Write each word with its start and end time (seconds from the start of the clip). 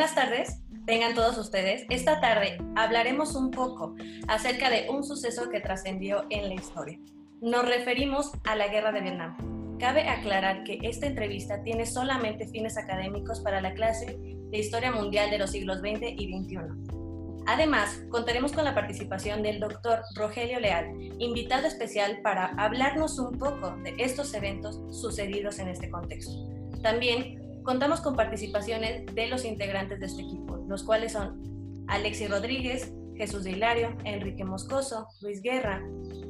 Buenas 0.00 0.14
tardes, 0.14 0.62
tengan 0.86 1.14
todos 1.14 1.36
ustedes. 1.36 1.84
Esta 1.90 2.22
tarde 2.22 2.56
hablaremos 2.74 3.34
un 3.34 3.50
poco 3.50 3.96
acerca 4.28 4.70
de 4.70 4.88
un 4.88 5.04
suceso 5.04 5.50
que 5.50 5.60
trascendió 5.60 6.24
en 6.30 6.48
la 6.48 6.54
historia. 6.54 6.98
Nos 7.42 7.68
referimos 7.68 8.32
a 8.44 8.56
la 8.56 8.68
guerra 8.68 8.92
de 8.92 9.02
Vietnam. 9.02 9.76
Cabe 9.78 10.08
aclarar 10.08 10.64
que 10.64 10.78
esta 10.84 11.06
entrevista 11.06 11.62
tiene 11.64 11.84
solamente 11.84 12.48
fines 12.48 12.78
académicos 12.78 13.40
para 13.40 13.60
la 13.60 13.74
clase 13.74 14.18
de 14.18 14.58
Historia 14.58 14.90
Mundial 14.90 15.28
de 15.28 15.36
los 15.36 15.50
siglos 15.50 15.80
XX 15.80 16.14
y 16.16 16.32
XXI. 16.32 16.56
Además, 17.46 18.02
contaremos 18.08 18.52
con 18.52 18.64
la 18.64 18.74
participación 18.74 19.42
del 19.42 19.60
doctor 19.60 20.00
Rogelio 20.14 20.60
Leal, 20.60 20.94
invitado 21.18 21.66
especial 21.66 22.22
para 22.22 22.46
hablarnos 22.56 23.18
un 23.18 23.38
poco 23.38 23.76
de 23.84 23.96
estos 23.98 24.32
eventos 24.32 24.80
sucedidos 24.98 25.58
en 25.58 25.68
este 25.68 25.90
contexto. 25.90 26.32
También 26.82 27.49
Contamos 27.62 28.00
con 28.00 28.16
participaciones 28.16 29.06
de 29.14 29.26
los 29.26 29.44
integrantes 29.44 30.00
de 30.00 30.06
este 30.06 30.22
equipo, 30.22 30.64
los 30.68 30.82
cuales 30.82 31.12
son 31.12 31.84
Alexis 31.88 32.30
Rodríguez, 32.30 32.92
Jesús 33.16 33.44
de 33.44 33.50
Hilario, 33.50 33.94
Enrique 34.04 34.44
Moscoso, 34.44 35.08
Luis 35.20 35.42
Guerra, 35.42 35.82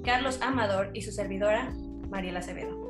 Carlos 0.05 0.41
Amador 0.43 0.91
y 0.93 1.03
su 1.03 1.12
servidora, 1.12 1.73
Mariela 2.09 2.41
Acevedo. 2.41 2.80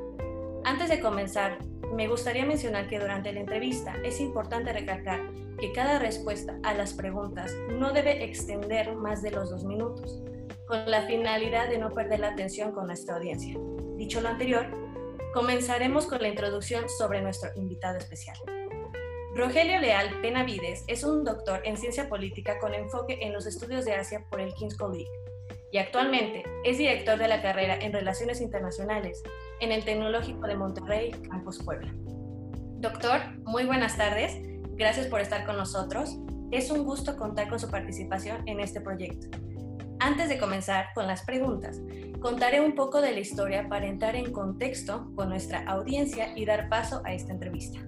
Antes 0.65 0.89
de 0.89 1.01
comenzar, 1.01 1.59
me 1.95 2.09
gustaría 2.09 2.47
mencionar 2.47 2.89
que 2.89 2.99
durante 2.99 3.33
la 3.33 3.41
entrevista 3.41 3.95
es 4.05 4.21
importante 4.21 4.73
recalcar 4.73 5.21
que 5.59 5.73
cada 5.73 5.99
respuesta 5.99 6.59
a 6.63 6.73
las 6.73 6.95
preguntas 6.95 7.53
no 7.73 7.93
debe 7.93 8.25
extender 8.25 8.95
más 8.97 9.23
de 9.23 9.33
los 9.33 9.51
dos 9.51 9.65
minutos, 9.65 10.23
con 10.67 10.91
la 10.91 11.03
finalidad 11.03 11.69
de 11.69 11.79
no 11.79 11.91
perder 11.91 12.21
la 12.21 12.29
atención 12.29 12.73
con 12.73 12.87
nuestra 12.87 13.17
audiencia. 13.17 13.55
Dicho 13.97 14.21
lo 14.21 14.29
anterior, 14.29 14.67
Comenzaremos 15.33 16.07
con 16.07 16.21
la 16.23 16.29
introducción 16.29 16.89
sobre 16.89 17.23
nuestro 17.23 17.51
invitado 17.55 17.99
especial. 17.99 18.37
Rogelio 19.37 19.79
Leal 19.79 20.21
Penavides 20.21 20.83
es 20.89 21.05
un 21.05 21.23
doctor 21.23 21.61
en 21.65 21.77
ciencia 21.77 22.09
política 22.09 22.59
con 22.59 22.75
enfoque 22.75 23.19
en 23.21 23.33
los 23.33 23.47
estudios 23.47 23.85
de 23.85 23.95
Asia 23.95 24.27
por 24.29 24.41
el 24.41 24.53
King's 24.55 24.77
College 24.77 25.09
y 25.71 25.79
actualmente 25.79 26.43
es 26.65 26.79
director 26.79 27.17
de 27.17 27.29
la 27.29 27.43
carrera 27.43 27.77
en 27.77 27.93
Relaciones 27.93 28.41
Internacionales 28.41 29.23
en 29.61 29.71
el 29.71 29.85
Tecnológico 29.85 30.49
de 30.49 30.57
Monterrey, 30.57 31.13
Campus 31.31 31.63
Puebla. 31.63 31.95
Doctor, 32.81 33.21
muy 33.45 33.67
buenas 33.67 33.97
tardes. 33.97 34.37
Gracias 34.75 35.07
por 35.07 35.21
estar 35.21 35.47
con 35.47 35.57
nosotros. 35.57 36.17
Es 36.51 36.73
un 36.73 36.85
gusto 36.85 37.17
contar 37.17 37.49
con 37.49 37.61
su 37.61 37.71
participación 37.71 38.49
en 38.49 38.59
este 38.59 38.81
proyecto. 38.81 39.29
Antes 40.03 40.31
de 40.31 40.39
comenzar 40.39 40.87
con 40.95 41.07
las 41.07 41.27
preguntas, 41.27 41.79
contaré 42.21 42.63
un 42.63 42.75
poco 42.75 43.03
de 43.03 43.13
la 43.13 43.21
historia 43.21 43.69
para 43.69 43.87
entrar 43.87 44.17
en 44.17 44.33
contexto 44.33 45.13
con 45.15 45.29
nuestra 45.29 45.63
audiencia 45.67 46.33
y 46.35 46.47
dar 46.47 46.71
paso 46.71 47.03
a 47.05 47.13
esta 47.13 47.33
entrevista. 47.33 47.81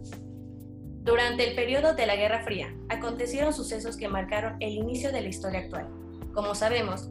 Durante 1.02 1.48
el 1.48 1.56
periodo 1.56 1.94
de 1.94 2.04
la 2.04 2.14
Guerra 2.14 2.44
Fría, 2.44 2.77
acontecieron 2.91 3.54
sucesos 3.54 3.96
que 3.96 4.08
marcaron 4.08 4.56
el 4.60 4.72
inicio 4.74 5.10
de 5.10 5.22
la 5.22 5.28
historia 5.28 5.60
actual. 5.60 5.88
Como 6.34 6.54
sabemos, 6.54 7.10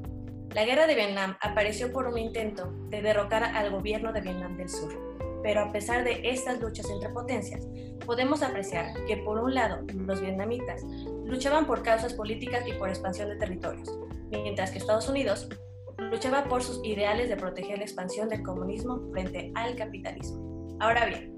la 0.53 0.66
Guerra 0.66 0.85
de 0.85 0.93
Vietnam 0.93 1.36
apareció 1.41 1.91
por 1.91 2.05
un 2.05 2.19
intento 2.19 2.71
de 2.89 3.02
derrocar 3.02 3.43
al 3.43 3.71
gobierno 3.71 4.13
de 4.13 4.21
Vietnam 4.21 4.55
del 4.55 4.69
Sur. 4.69 4.93
Pero 5.41 5.61
a 5.61 5.71
pesar 5.71 6.03
de 6.03 6.21
estas 6.30 6.61
luchas 6.61 6.88
entre 6.91 7.09
potencias, 7.09 7.67
podemos 8.05 8.43
apreciar 8.43 8.93
que 9.08 9.17
por 9.17 9.39
un 9.39 9.55
lado 9.55 9.80
los 9.95 10.21
vietnamitas 10.21 10.83
luchaban 11.25 11.65
por 11.65 11.81
causas 11.81 12.13
políticas 12.13 12.67
y 12.67 12.73
por 12.73 12.89
expansión 12.89 13.30
de 13.30 13.38
territorios, 13.38 13.89
mientras 14.31 14.71
que 14.71 14.77
Estados 14.77 15.09
Unidos 15.09 15.49
luchaba 15.97 16.45
por 16.45 16.63
sus 16.63 16.83
ideales 16.85 17.29
de 17.29 17.37
proteger 17.37 17.77
la 17.77 17.83
expansión 17.83 18.29
del 18.29 18.43
comunismo 18.43 19.09
frente 19.11 19.51
al 19.55 19.75
capitalismo. 19.75 20.77
Ahora 20.79 21.05
bien, 21.05 21.31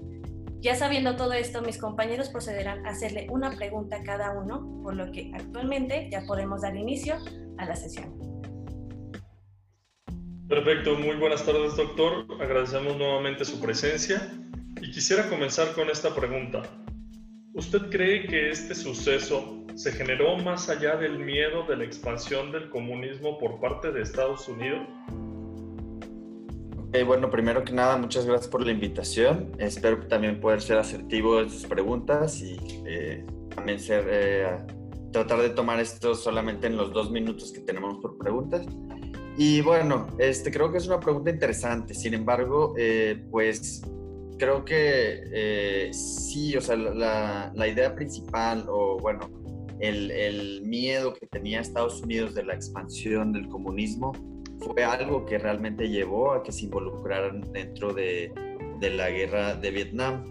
ya 0.60 0.74
sabiendo 0.74 1.16
todo 1.16 1.34
esto, 1.34 1.60
mis 1.60 1.76
compañeros 1.76 2.30
procederán 2.30 2.86
a 2.86 2.90
hacerle 2.90 3.26
una 3.30 3.50
pregunta 3.50 3.96
a 3.96 4.02
cada 4.02 4.32
uno, 4.32 4.80
por 4.82 4.96
lo 4.96 5.12
que 5.12 5.30
actualmente 5.34 6.08
ya 6.10 6.22
podemos 6.26 6.62
dar 6.62 6.74
inicio 6.74 7.16
a 7.58 7.66
la 7.66 7.76
sesión. 7.76 8.18
Perfecto, 10.48 10.94
muy 10.96 11.16
buenas 11.16 11.44
tardes 11.44 11.76
doctor, 11.76 12.26
agradecemos 12.40 12.96
nuevamente 12.96 13.44
su 13.44 13.60
presencia 13.60 14.30
y 14.80 14.90
quisiera 14.90 15.28
comenzar 15.28 15.72
con 15.74 15.90
esta 15.90 16.14
pregunta. 16.14 16.62
¿Usted 17.54 17.90
cree 17.90 18.26
que 18.26 18.50
este 18.50 18.74
suceso 18.74 19.63
se 19.74 19.92
generó 19.92 20.36
más 20.36 20.68
allá 20.68 20.96
del 20.96 21.18
miedo 21.18 21.64
de 21.66 21.76
la 21.76 21.84
expansión 21.84 22.52
del 22.52 22.70
comunismo 22.70 23.38
por 23.38 23.60
parte 23.60 23.90
de 23.90 24.02
Estados 24.02 24.48
Unidos? 24.48 24.86
bueno, 27.02 27.28
primero 27.28 27.64
que 27.64 27.72
nada, 27.72 27.96
muchas 27.96 28.24
gracias 28.24 28.48
por 28.48 28.64
la 28.64 28.70
invitación. 28.70 29.50
Espero 29.58 30.06
también 30.06 30.40
poder 30.40 30.60
ser 30.60 30.78
asertivo 30.78 31.40
en 31.40 31.50
sus 31.50 31.66
preguntas 31.66 32.40
y 32.40 32.56
eh, 32.86 33.26
también 33.52 33.80
ser, 33.80 34.06
eh, 34.08 34.58
tratar 35.10 35.40
de 35.40 35.50
tomar 35.50 35.80
esto 35.80 36.14
solamente 36.14 36.68
en 36.68 36.76
los 36.76 36.92
dos 36.92 37.10
minutos 37.10 37.50
que 37.50 37.60
tenemos 37.60 37.98
por 37.98 38.16
preguntas. 38.16 38.64
Y 39.36 39.60
bueno, 39.62 40.06
este, 40.18 40.52
creo 40.52 40.70
que 40.70 40.78
es 40.78 40.86
una 40.86 41.00
pregunta 41.00 41.30
interesante. 41.30 41.94
Sin 41.94 42.14
embargo, 42.14 42.74
eh, 42.78 43.24
pues 43.28 43.82
creo 44.38 44.64
que 44.64 45.90
sí, 45.92 46.56
o 46.56 46.60
sea, 46.60 46.76
la, 46.76 47.50
la 47.52 47.68
idea 47.68 47.92
principal 47.92 48.66
o 48.68 48.98
bueno, 49.00 49.43
el, 49.80 50.62
miedo 50.62 51.14
que 51.14 51.26
tenía 51.26 51.60
Estados 51.60 52.02
Unidos 52.02 52.34
de 52.34 52.44
la 52.44 52.54
expansión 52.54 53.32
del 53.32 53.48
comunismo 53.48 54.12
fue 54.60 54.84
algo 54.84 55.26
que 55.26 55.38
realmente 55.38 55.88
llevó 55.88 56.32
a 56.32 56.42
que 56.42 56.52
se 56.52 56.64
involucraran 56.64 57.42
dentro 57.52 57.92
de, 57.92 58.32
la 58.80 59.08
guerra 59.08 59.54
de 59.54 59.70
Vietnam. 59.70 60.24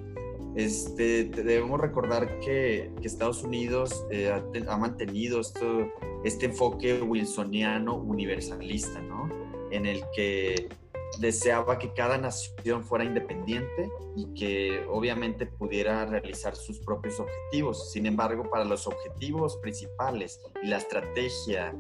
Este, 0.55 1.23
debemos 1.25 1.81
recordar 1.81 2.39
que, 2.39 2.91
Estados 3.01 3.43
Unidos 3.43 4.05
eh, 4.11 4.31
ha, 4.67 4.77
mantenido 4.77 5.39
esto, 5.39 5.87
este 6.23 6.45
enfoque 6.45 7.01
wilsoniano 7.01 7.95
universalista, 7.95 9.01
¿no? 9.01 9.29
En 9.71 9.87
el 9.87 10.03
que 10.15 10.69
deseaba 11.19 11.77
que 11.77 11.93
cada 11.93 12.17
nación 12.17 12.83
fuera 12.83 13.05
independiente 13.05 13.89
y 14.15 14.33
que 14.33 14.85
obviamente 14.89 15.45
pudiera 15.45 16.05
realizar 16.05 16.55
sus 16.55 16.79
propios 16.79 17.19
objetivos. 17.19 17.91
Sin 17.91 18.05
embargo, 18.05 18.49
para 18.49 18.65
los 18.65 18.87
objetivos 18.87 19.57
principales 19.57 20.41
y 20.61 20.67
la 20.67 20.77
estrategia 20.77 21.75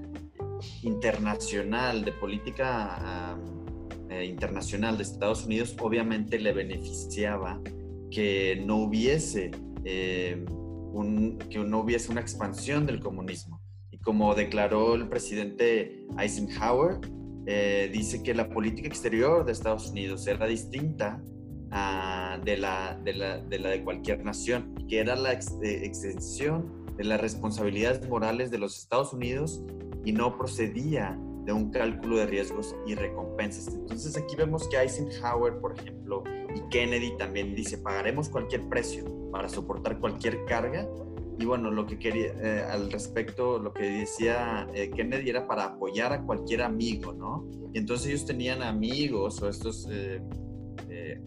internacional 0.81 2.05
de 2.05 2.11
política 2.13 3.37
eh, 4.09 4.25
internacional 4.25 4.97
de 4.97 5.03
Estados 5.03 5.45
Unidos, 5.45 5.75
obviamente 5.79 6.39
le 6.39 6.53
beneficiaba 6.53 7.59
que 8.11 8.61
no 8.65 8.77
hubiese 8.77 9.51
eh, 9.83 10.45
un, 10.93 11.39
que 11.49 11.59
no 11.59 11.79
hubiese 11.79 12.11
una 12.11 12.21
expansión 12.21 12.85
del 12.85 12.99
comunismo. 12.99 13.59
Y 13.91 13.97
como 13.97 14.35
declaró 14.35 14.95
el 14.95 15.09
presidente 15.09 16.05
Eisenhower, 16.17 16.99
eh, 17.45 17.89
dice 17.91 18.23
que 18.23 18.33
la 18.33 18.49
política 18.49 18.87
exterior 18.87 19.45
de 19.45 19.51
Estados 19.51 19.89
Unidos 19.89 20.25
era 20.27 20.45
distinta 20.45 21.21
de, 22.43 22.57
la, 22.57 22.99
de, 23.03 23.81
cualquier 23.83 24.23
nación, 24.23 24.75
que 24.87 24.99
era 24.99 25.15
la 25.15 25.33
extensión 25.33 26.85
de 26.95 27.03
las 27.03 27.19
responsabilidades 27.19 28.07
morales 28.07 28.51
de 28.51 28.59
los 28.59 28.77
Estados 28.77 29.11
Unidos 29.13 29.63
y 30.05 30.11
no 30.11 30.37
procedía 30.37 31.17
de 31.45 31.51
un 31.51 31.71
cálculo 31.71 32.17
de 32.17 32.27
riesgos 32.27 32.75
y 32.85 32.95
recompensas. 32.95 33.73
Entonces 33.73 34.15
aquí 34.15 34.35
vemos 34.35 34.67
que 34.69 34.77
Eisenhower, 34.77 35.59
por 35.59 35.77
ejemplo, 35.77 36.23
y 36.55 36.61
Kennedy 36.69 37.17
también 37.17 37.55
dice, 37.55 37.79
pagaremos 37.79 38.29
cualquier 38.29 38.69
precio 38.69 39.03
para 39.31 39.49
soportar 39.49 39.99
cualquier 39.99 40.45
carga 40.45 40.87
y 41.39 41.45
bueno, 41.45 41.71
lo 41.71 41.85
que 41.85 41.97
quería 41.97 42.33
eh, 42.41 42.63
al 42.69 42.91
respecto, 42.91 43.59
lo 43.59 43.73
que 43.73 43.83
decía 43.83 44.67
eh, 44.73 44.91
Kennedy 44.91 45.29
era 45.29 45.47
para 45.47 45.65
apoyar 45.65 46.13
a 46.13 46.21
cualquier 46.21 46.61
amigo, 46.61 47.13
¿no? 47.13 47.47
Y 47.73 47.79
entonces 47.79 48.07
ellos 48.07 48.25
tenían 48.25 48.61
amigos 48.61 49.41
o 49.41 49.49
estos 49.49 49.87
eh, 49.91 50.21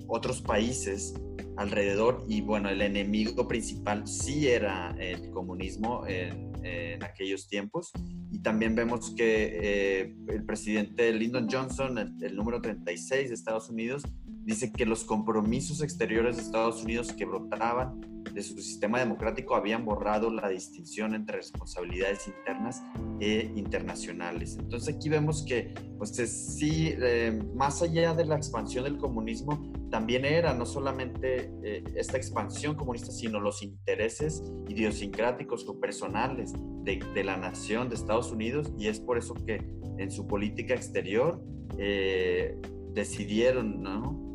otros 0.06 0.42
países 0.42 1.14
alrededor 1.56 2.24
y 2.28 2.40
bueno, 2.40 2.68
el 2.68 2.82
enemigo 2.82 3.48
principal 3.48 4.06
sí 4.06 4.46
era 4.48 4.94
el 5.00 5.30
comunismo 5.30 6.06
en, 6.06 6.52
en 6.64 7.02
aquellos 7.02 7.48
tiempos. 7.48 7.90
Y 8.30 8.40
también 8.40 8.74
vemos 8.74 9.12
que 9.16 10.14
el 10.28 10.44
presidente 10.44 11.12
Lyndon 11.12 11.48
Johnson, 11.50 11.98
el, 11.98 12.14
el 12.22 12.36
número 12.36 12.60
36 12.60 13.28
de 13.28 13.34
Estados 13.34 13.70
Unidos, 13.70 14.02
dice 14.44 14.70
que 14.70 14.86
los 14.86 15.04
compromisos 15.04 15.82
exteriores 15.82 16.36
de 16.36 16.42
Estados 16.42 16.84
Unidos 16.84 17.12
que 17.12 17.24
brotaban 17.24 18.00
de 18.36 18.42
su 18.42 18.54
sistema 18.60 18.98
democrático 18.98 19.56
habían 19.56 19.86
borrado 19.86 20.30
la 20.30 20.50
distinción 20.50 21.14
entre 21.14 21.38
responsabilidades 21.38 22.28
internas 22.28 22.82
e 23.18 23.50
internacionales. 23.56 24.58
Entonces 24.60 24.94
aquí 24.94 25.08
vemos 25.08 25.42
que, 25.42 25.72
pues 25.96 26.10
sí, 26.10 26.94
eh, 26.98 27.42
más 27.54 27.80
allá 27.80 28.12
de 28.12 28.26
la 28.26 28.36
expansión 28.36 28.84
del 28.84 28.98
comunismo, 28.98 29.72
también 29.90 30.26
era 30.26 30.52
no 30.52 30.66
solamente 30.66 31.50
eh, 31.64 31.82
esta 31.94 32.18
expansión 32.18 32.74
comunista, 32.74 33.10
sino 33.10 33.40
los 33.40 33.62
intereses 33.62 34.42
idiosincráticos 34.68 35.66
o 35.66 35.80
personales 35.80 36.52
de, 36.82 37.24
la 37.24 37.38
nación 37.38 37.88
de 37.88 37.94
Estados 37.94 38.30
Unidos, 38.30 38.70
y 38.78 38.88
es 38.88 39.00
por 39.00 39.16
eso 39.16 39.32
que 39.32 39.66
en 39.96 40.10
su 40.10 40.26
política 40.26 40.74
exterior 40.74 41.42
eh, 41.78 42.60
decidieron, 42.92 43.80
¿no? 43.80 44.26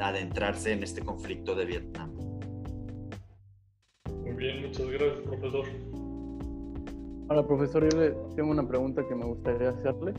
adentrarse 0.00 0.72
en 0.72 0.82
este 0.82 1.02
conflicto 1.02 1.54
de 1.54 1.64
Vietnam. 1.66 2.21
Muy 4.22 4.32
bien, 4.34 4.62
muchas 4.62 4.88
gracias, 4.88 5.20
profesor. 5.20 5.64
Ahora, 7.28 7.46
profesor, 7.46 7.88
yo 7.90 7.98
le 7.98 8.10
tengo 8.36 8.50
una 8.50 8.66
pregunta 8.66 9.06
que 9.06 9.14
me 9.14 9.24
gustaría 9.24 9.70
hacerle. 9.70 10.14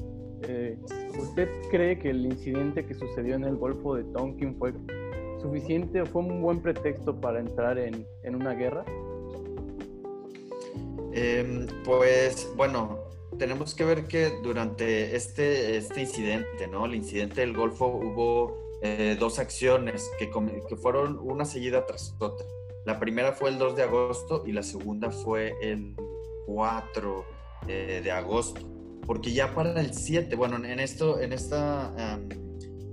Eh, 0.47 0.77
¿Usted 1.19 1.47
cree 1.69 1.97
que 2.00 2.09
el 2.09 2.25
incidente 2.25 2.85
que 2.85 2.94
sucedió 2.94 3.35
en 3.35 3.44
el 3.45 3.55
Golfo 3.55 3.95
de 3.95 4.03
Tonkin 4.05 4.55
fue 4.57 4.73
suficiente 5.41 6.01
o 6.01 6.05
fue 6.05 6.21
un 6.21 6.41
buen 6.41 6.61
pretexto 6.61 7.19
para 7.19 7.39
entrar 7.39 7.77
en, 7.77 8.05
en 8.23 8.35
una 8.35 8.53
guerra? 8.53 8.83
Em, 11.13 11.67
pues 11.85 12.51
bueno, 12.57 13.00
tenemos 13.38 13.75
que 13.75 13.85
ver 13.85 14.05
que 14.05 14.31
durante 14.41 15.15
este, 15.15 15.77
este 15.77 16.01
incidente, 16.01 16.67
¿no? 16.67 16.85
El 16.85 16.95
incidente 16.95 17.41
del 17.41 17.53
Golfo 17.53 17.85
hubo 17.88 18.57
eh, 18.81 19.15
dos 19.19 19.39
acciones 19.39 20.11
que, 20.17 20.29
que 20.67 20.75
fueron 20.75 21.19
una 21.21 21.45
seguida 21.45 21.85
tras 21.85 22.15
otra. 22.19 22.45
La 22.85 23.00
primera 23.00 23.31
fue 23.31 23.50
el 23.50 23.57
2 23.57 23.75
de 23.75 23.83
agosto 23.83 24.44
y 24.45 24.51
la 24.51 24.63
segunda 24.63 25.09
fue 25.09 25.53
el 25.62 25.95
4 26.45 27.25
eh, 27.68 28.01
de 28.03 28.12
agosto. 28.12 28.62
Porque 29.06 29.33
ya 29.33 29.53
para 29.53 29.80
el 29.80 29.94
7, 29.94 30.35
bueno, 30.35 30.57
en 30.63 30.80
esto, 30.80 31.19
en 31.19 31.33
esta, 31.33 31.94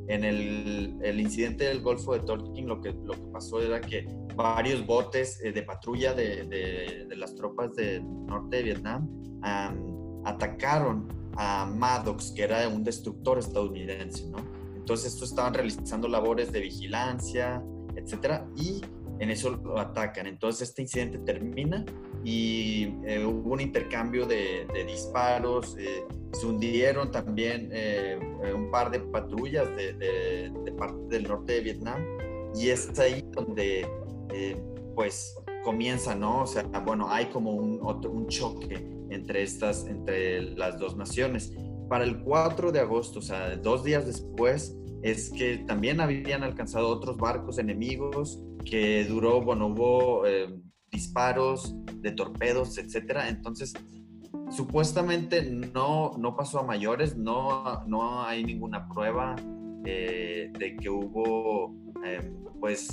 en 0.08 0.24
el, 0.24 0.98
el, 1.02 1.20
incidente 1.20 1.64
del 1.64 1.80
Golfo 1.80 2.14
de 2.14 2.20
Tonkin, 2.20 2.66
lo 2.66 2.80
que, 2.80 2.92
lo 2.92 3.14
que 3.14 3.26
pasó 3.32 3.60
era 3.60 3.80
que 3.80 4.06
varios 4.34 4.84
botes 4.86 5.40
eh, 5.44 5.52
de 5.52 5.62
patrulla 5.62 6.14
de, 6.14 6.44
de, 6.44 7.06
de, 7.08 7.16
las 7.16 7.34
tropas 7.34 7.74
del 7.76 8.02
norte 8.26 8.56
de 8.56 8.62
Vietnam 8.62 9.08
atacaron 10.24 11.08
a 11.36 11.66
Maddox, 11.66 12.32
que 12.32 12.42
era 12.42 12.68
un 12.68 12.82
destructor 12.82 13.38
estadounidense, 13.38 14.28
¿no? 14.30 14.38
Entonces, 14.76 15.14
estos 15.14 15.30
estaban 15.30 15.54
realizando 15.54 16.08
labores 16.08 16.50
de 16.52 16.60
vigilancia, 16.60 17.62
etcétera, 17.94 18.48
y 18.56 18.80
en 19.20 19.30
eso 19.30 19.50
lo 19.50 19.78
atacan. 19.78 20.26
Entonces, 20.26 20.70
este 20.70 20.82
incidente 20.82 21.18
termina 21.18 21.84
y 22.24 22.94
eh, 23.04 23.24
hubo 23.24 23.52
un 23.52 23.60
intercambio 23.60 24.26
de, 24.26 24.66
de 24.72 24.84
disparos, 24.84 25.76
eh, 25.78 26.04
se 26.32 26.46
hundieron 26.46 27.10
también 27.10 27.68
eh, 27.72 28.18
un 28.54 28.70
par 28.70 28.90
de 28.90 29.00
patrullas 29.00 29.68
de, 29.76 29.92
de, 29.94 30.72
parte 30.72 30.98
del 31.08 31.24
norte 31.24 31.54
de 31.54 31.60
Vietnam, 31.60 32.02
y 32.54 32.70
es 32.70 32.98
ahí 32.98 33.22
donde, 33.32 33.86
pues, 34.94 35.36
comienza, 35.62 36.14
¿no? 36.14 36.42
O 36.42 36.46
sea, 36.46 36.62
bueno, 36.62 37.10
hay 37.10 37.26
como 37.26 37.52
un, 37.52 37.78
otro, 37.82 38.10
un 38.10 38.26
choque 38.28 38.82
entre 39.10 39.42
estas, 39.42 39.86
entre 39.86 40.42
las 40.56 40.78
dos 40.78 40.96
naciones. 40.96 41.52
Para 41.88 42.04
el 42.04 42.22
4 42.22 42.72
de 42.72 42.80
agosto, 42.80 43.18
o 43.18 43.22
sea, 43.22 43.56
dos 43.56 43.84
días 43.84 44.06
después, 44.06 44.76
es 45.02 45.30
que 45.30 45.58
también 45.58 46.00
habían 46.00 46.42
alcanzado 46.42 46.88
otros 46.88 47.16
barcos 47.16 47.58
enemigos, 47.58 48.42
que 48.64 49.04
duró, 49.04 49.40
bueno, 49.40 49.66
hubo 49.68 50.26
eh, 50.26 50.48
disparos 50.90 51.74
de 51.96 52.12
torpedos, 52.12 52.78
etcétera. 52.78 53.28
Entonces, 53.28 53.74
supuestamente 54.50 55.42
no, 55.42 56.12
no 56.18 56.36
pasó 56.36 56.60
a 56.60 56.62
mayores, 56.62 57.16
no, 57.16 57.84
no 57.86 58.22
hay 58.22 58.44
ninguna 58.44 58.88
prueba 58.88 59.36
eh, 59.84 60.52
de 60.58 60.76
que 60.76 60.90
hubo 60.90 61.74
eh, 62.04 62.32
pues 62.60 62.92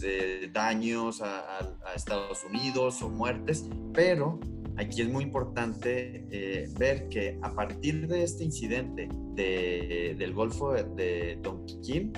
daños 0.53 1.21
a, 1.21 1.59
Estados 1.95 2.43
Unidos 2.43 3.01
o 3.01 3.09
muertes, 3.09 3.67
pero 3.93 4.39
aquí 4.77 5.01
es 5.01 5.09
muy 5.09 5.23
importante 5.23 6.25
eh, 6.31 6.69
ver 6.77 7.09
que 7.09 7.37
a 7.41 7.51
partir 7.51 8.07
de 8.07 8.23
este 8.23 8.43
incidente 8.43 9.09
del 9.35 10.33
Golfo 10.33 10.73
de, 10.73 11.39
Tonkin, 11.43 12.13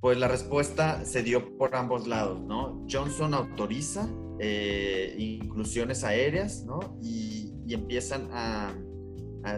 pues 0.00 0.18
la 0.18 0.28
respuesta 0.28 1.04
se 1.04 1.22
dio 1.22 1.56
por 1.56 1.74
ambos 1.74 2.06
lados, 2.06 2.40
¿no? 2.40 2.86
Johnson 2.90 3.34
autoriza 3.34 4.08
eh, 4.38 5.14
inclusiones 5.18 6.04
aéreas, 6.04 6.64
¿no? 6.64 6.98
Y, 7.02 7.44
empiezan 7.68 8.28
a, 8.30 8.72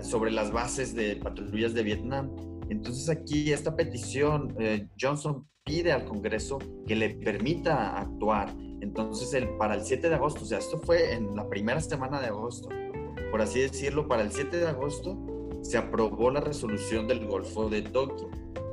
sobre 0.02 0.31
las 0.31 0.50
bases 0.50 0.94
de 0.94 1.17
patrullas 1.17 1.75
de 1.75 1.82
Vietnam. 1.82 2.35
Entonces 2.70 3.11
aquí 3.11 3.52
esta 3.52 3.76
petición, 3.76 4.56
eh, 4.58 4.88
Johnson 4.99 5.46
pide 5.62 5.93
al 5.93 6.06
Congreso 6.06 6.58
que 6.87 6.96
le 6.96 7.11
permita 7.11 7.99
actuar 7.99 8.50
entonces, 8.81 9.34
el, 9.34 9.49
para 9.56 9.75
el 9.75 9.82
7 9.82 10.08
de 10.08 10.14
agosto, 10.14 10.43
o 10.43 10.44
sea, 10.44 10.58
esto 10.58 10.79
fue 10.79 11.14
en 11.14 11.34
la 11.34 11.49
primera 11.49 11.81
semana 11.81 12.20
de 12.20 12.29
agosto, 12.29 12.69
por 13.31 13.43
así 13.43 13.61
decirlo, 13.61 14.06
para 14.06 14.23
el 14.23 14.31
7 14.31 14.56
de 14.56 14.69
agosto 14.69 15.19
se 15.62 15.76
aprobó 15.76 16.31
la 16.31 16.41
resolución 16.41 17.08
del 17.08 17.26
Golfo 17.26 17.69
de 17.69 17.82
Tonkin. 17.82 18.29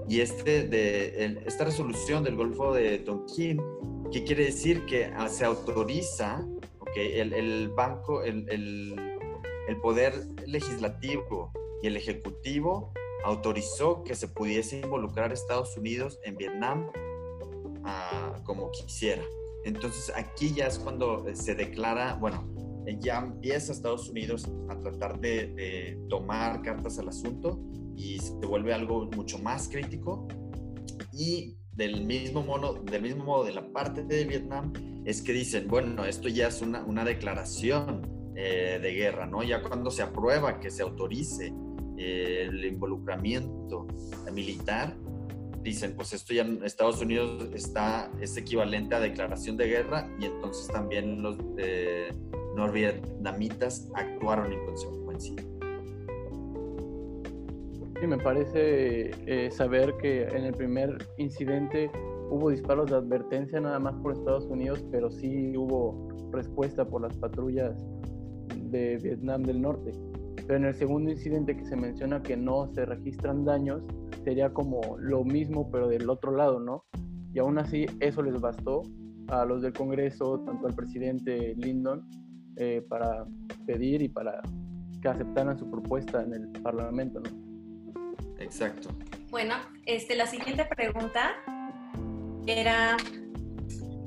Y 0.07 0.19
este 0.22 1.48
esta 1.48 1.66
resolución 1.66 2.24
del 2.24 2.36
Golfo 2.36 2.74
de 2.74 3.00
Tonkin, 3.00 3.60
¿qué 4.12 4.24
quiere 4.24 4.46
decir? 4.46 4.86
Que 4.86 5.06
ah, 5.06 5.28
se 5.30 5.46
autoriza 5.46 6.46
okay, 6.80 7.19
el, 7.19 7.69
banco, 7.69 8.24
el, 8.24 8.48
el, 8.50 9.81
poder 9.81 10.13
legislativo 10.46 11.52
y 11.81 11.88
el 11.88 11.98
ejecutivo 11.98 12.94
autorizó 13.24 14.04
que 14.04 14.16
se 14.16 14.28
pudiese 14.28 14.80
involucrar 14.80 15.34
Estados 15.34 15.75
Unidos 15.75 16.19
en 16.24 16.38
Vietnam 16.38 16.92
uh, 17.84 18.44
como 18.44 18.69
quisiera. 18.72 19.24
Entonces 19.66 20.13
aquí 20.16 20.54
ya 20.54 20.68
es 20.68 20.78
cuando 20.78 21.28
eh, 21.28 21.36
se 21.36 21.56
declara, 21.56 22.13
bueno, 22.16 22.48
eh, 22.86 22.98
ya 23.00 23.18
empieza 23.18 23.74
Estados 23.74 24.10
Unidos 24.10 24.48
a 24.69 24.78
tratar 24.78 25.19
de, 25.19 25.98
tomar 26.07 26.62
cartas 26.62 27.00
al 27.00 27.10
asunto 27.10 27.60
y 27.95 28.19
se 28.19 28.33
vuelve 28.45 28.74
algo 28.74 29.06
mucho 29.15 29.39
más 29.39 29.68
crítico. 29.69 30.27
Y 31.12 31.57
del 31.74 32.06
mismo, 32.06 32.44
modo, 32.44 32.81
del 32.83 33.01
mismo 33.01 33.25
modo, 33.25 33.44
de 33.44 33.53
la 33.53 33.71
parte 33.71 34.03
de 34.03 34.25
Vietnam, 34.25 34.74
es 35.06 35.21
que 35.21 35.33
dicen, 35.33 35.68
bueno, 35.68 36.06
esto 36.06 36.30
ya 36.30 36.47
es 36.47 36.62
una, 36.62 36.83
una 36.83 37.03
declaración 37.03 38.33
eh, 38.36 38.80
de 38.81 38.92
guerra, 38.94 39.27
¿no? 39.27 39.44
Ya 39.44 39.62
cuando 39.62 39.92
se 39.92 40.01
aprueba 40.03 40.59
que 40.59 40.69
se 40.69 40.83
autorice 40.83 41.53
el 41.97 42.65
involucramiento 42.65 43.88
militar, 44.33 44.97
dicen, 45.65 45.95
pues 45.95 46.13
esto 46.13 46.33
ya 46.33 46.44
en 46.44 46.63
Estados 46.63 47.01
Unidos 47.01 47.50
está, 47.53 48.12
es 48.21 48.38
equivalente 48.38 48.95
a 48.95 49.00
declaración 49.00 49.57
de 49.57 49.68
guerra 49.68 50.09
y 50.19 50.25
entonces 50.25 50.68
también 50.68 51.21
los 51.21 51.38
eh, 51.57 52.09
norvietnamitas 52.56 53.89
actuaron 53.95 54.53
en 54.53 54.65
consecuencia. 54.65 55.33
Me 58.07 58.18
parece 58.18 59.12
eh, 59.25 59.50
saber 59.50 59.96
que 59.98 60.24
en 60.24 60.46
el 60.46 60.54
primer 60.54 60.98
incidente 61.18 61.90
hubo 62.30 62.52
disparos 62.52 62.90
de 62.92 62.98
advertencia 62.98 63.60
nada 63.60 63.80
más 63.80 63.95
por 63.95 64.14
Estados 64.14 64.45
Unidos, 64.45 64.85
pero 64.92 65.09
sí 65.09 65.57
hubo 65.57 66.07
respuesta 66.31 66.88
por 66.88 67.02
las 67.02 67.18
patrullas 67.18 67.74
de 68.56 68.97
Vietnam 68.97 69.42
del 69.44 69.62
Norte. 69.62 69.92
Pero 70.45 70.57
en 70.57 70.66
el 70.66 70.76
segundo 70.76 71.09
incidente 71.09 71.57
que 71.57 71.66
se 71.66 71.76
menciona 71.76 72.21
que 72.21 72.38
no 72.38 72.68
se 72.74 72.85
registran 72.85 73.44
daños, 73.44 73.81
sería 74.24 74.54
como 74.54 74.81
lo 75.00 75.24
mismo, 75.24 75.71
pero 75.71 75.88
del 75.88 76.07
otro 76.07 76.31
lado, 76.31 76.59
¿no? 76.59 76.83
Y 77.33 77.40
aún 77.40 77.57
así, 77.57 77.88
eso 78.02 78.21
les 78.21 78.40
bastó 78.40 78.83
a 79.30 79.45
los 79.45 79.64
del 79.64 79.74
Congreso, 79.74 80.40
tanto 80.45 80.68
al 80.68 80.76
presidente 80.76 81.56
Lyndon, 81.57 82.07
eh, 82.57 82.85
para 82.88 83.26
pedir 83.66 84.04
y 84.04 84.09
para 84.09 84.42
que 85.02 85.07
aceptaran 85.07 85.57
su 85.57 85.69
propuesta 85.69 86.24
en 86.24 86.33
el 86.33 86.50
Parlamento, 86.62 87.19
¿no? 87.19 87.44
Exacto. 88.45 88.90
Bueno, 89.31 89.56
este, 89.85 90.16
la 90.16 90.28
siguiente 90.28 90.66
pregunta 90.66 91.35
era, 92.45 92.95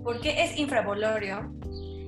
¿por 0.05 0.21
qué 0.21 0.45
es 0.45 0.57
infravolorio 0.57 1.53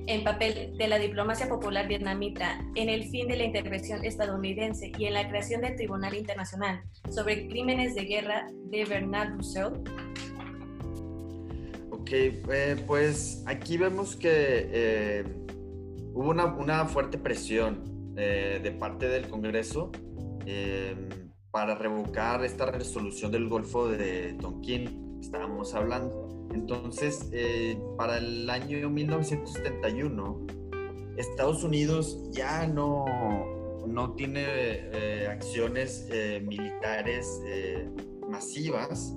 en 0.07 0.23
papel 0.23 0.75
de 0.77 0.87
la 0.87 0.97
diplomacia 0.97 1.47
popular 1.47 1.87
vietnamita 1.87 2.65
en 2.75 2.89
el 2.89 3.03
fin 3.09 3.27
de 3.27 3.35
la 3.35 3.43
intervención 3.43 4.03
estadounidense 4.03 4.91
y 4.97 5.05
en 5.05 5.13
la 5.13 5.27
creación 5.27 5.61
del 5.61 5.75
Tribunal 5.75 6.15
Internacional 6.15 6.81
sobre 7.09 7.47
Crímenes 7.47 7.95
de 7.95 8.05
Guerra 8.05 8.47
de 8.71 8.85
Bernard 8.85 9.33
Rousseau? 9.33 9.83
Ok, 11.91 12.09
eh, 12.11 12.83
pues 12.87 13.43
aquí 13.45 13.77
vemos 13.77 14.15
que 14.15 14.31
eh, 14.31 15.23
hubo 16.13 16.29
una, 16.29 16.45
una, 16.45 16.85
fuerte 16.85 17.17
presión 17.17 18.13
eh, 18.17 18.59
de 18.63 18.71
parte 18.71 19.07
del 19.07 19.27
Congreso 19.27 19.91
para 21.51 21.75
revocar 21.75 22.43
esta 22.45 22.65
resolución 22.65 23.31
del 23.31 23.47
Golfo 23.49 23.87
de 23.87 24.33
Tonkin, 24.39 25.19
estábamos 25.21 25.75
hablando. 25.75 26.47
Entonces, 26.53 27.29
eh, 27.33 27.77
para 27.97 28.17
el 28.17 28.49
año 28.49 28.89
1971, 28.89 30.47
Estados 31.17 31.63
Unidos 31.63 32.17
ya 32.31 32.65
no, 32.67 33.05
no 33.85 34.13
tiene 34.13 34.43
eh, 34.45 35.27
acciones 35.29 36.07
eh, 36.09 36.41
militares 36.45 37.41
masivas 38.29 39.13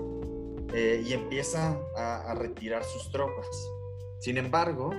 y 0.75 1.13
empieza 1.13 1.79
a, 1.97 2.35
retirar 2.35 2.83
sus 2.83 3.13
tropas. 3.13 3.47
Sin 4.19 4.39
embargo, 4.39 4.91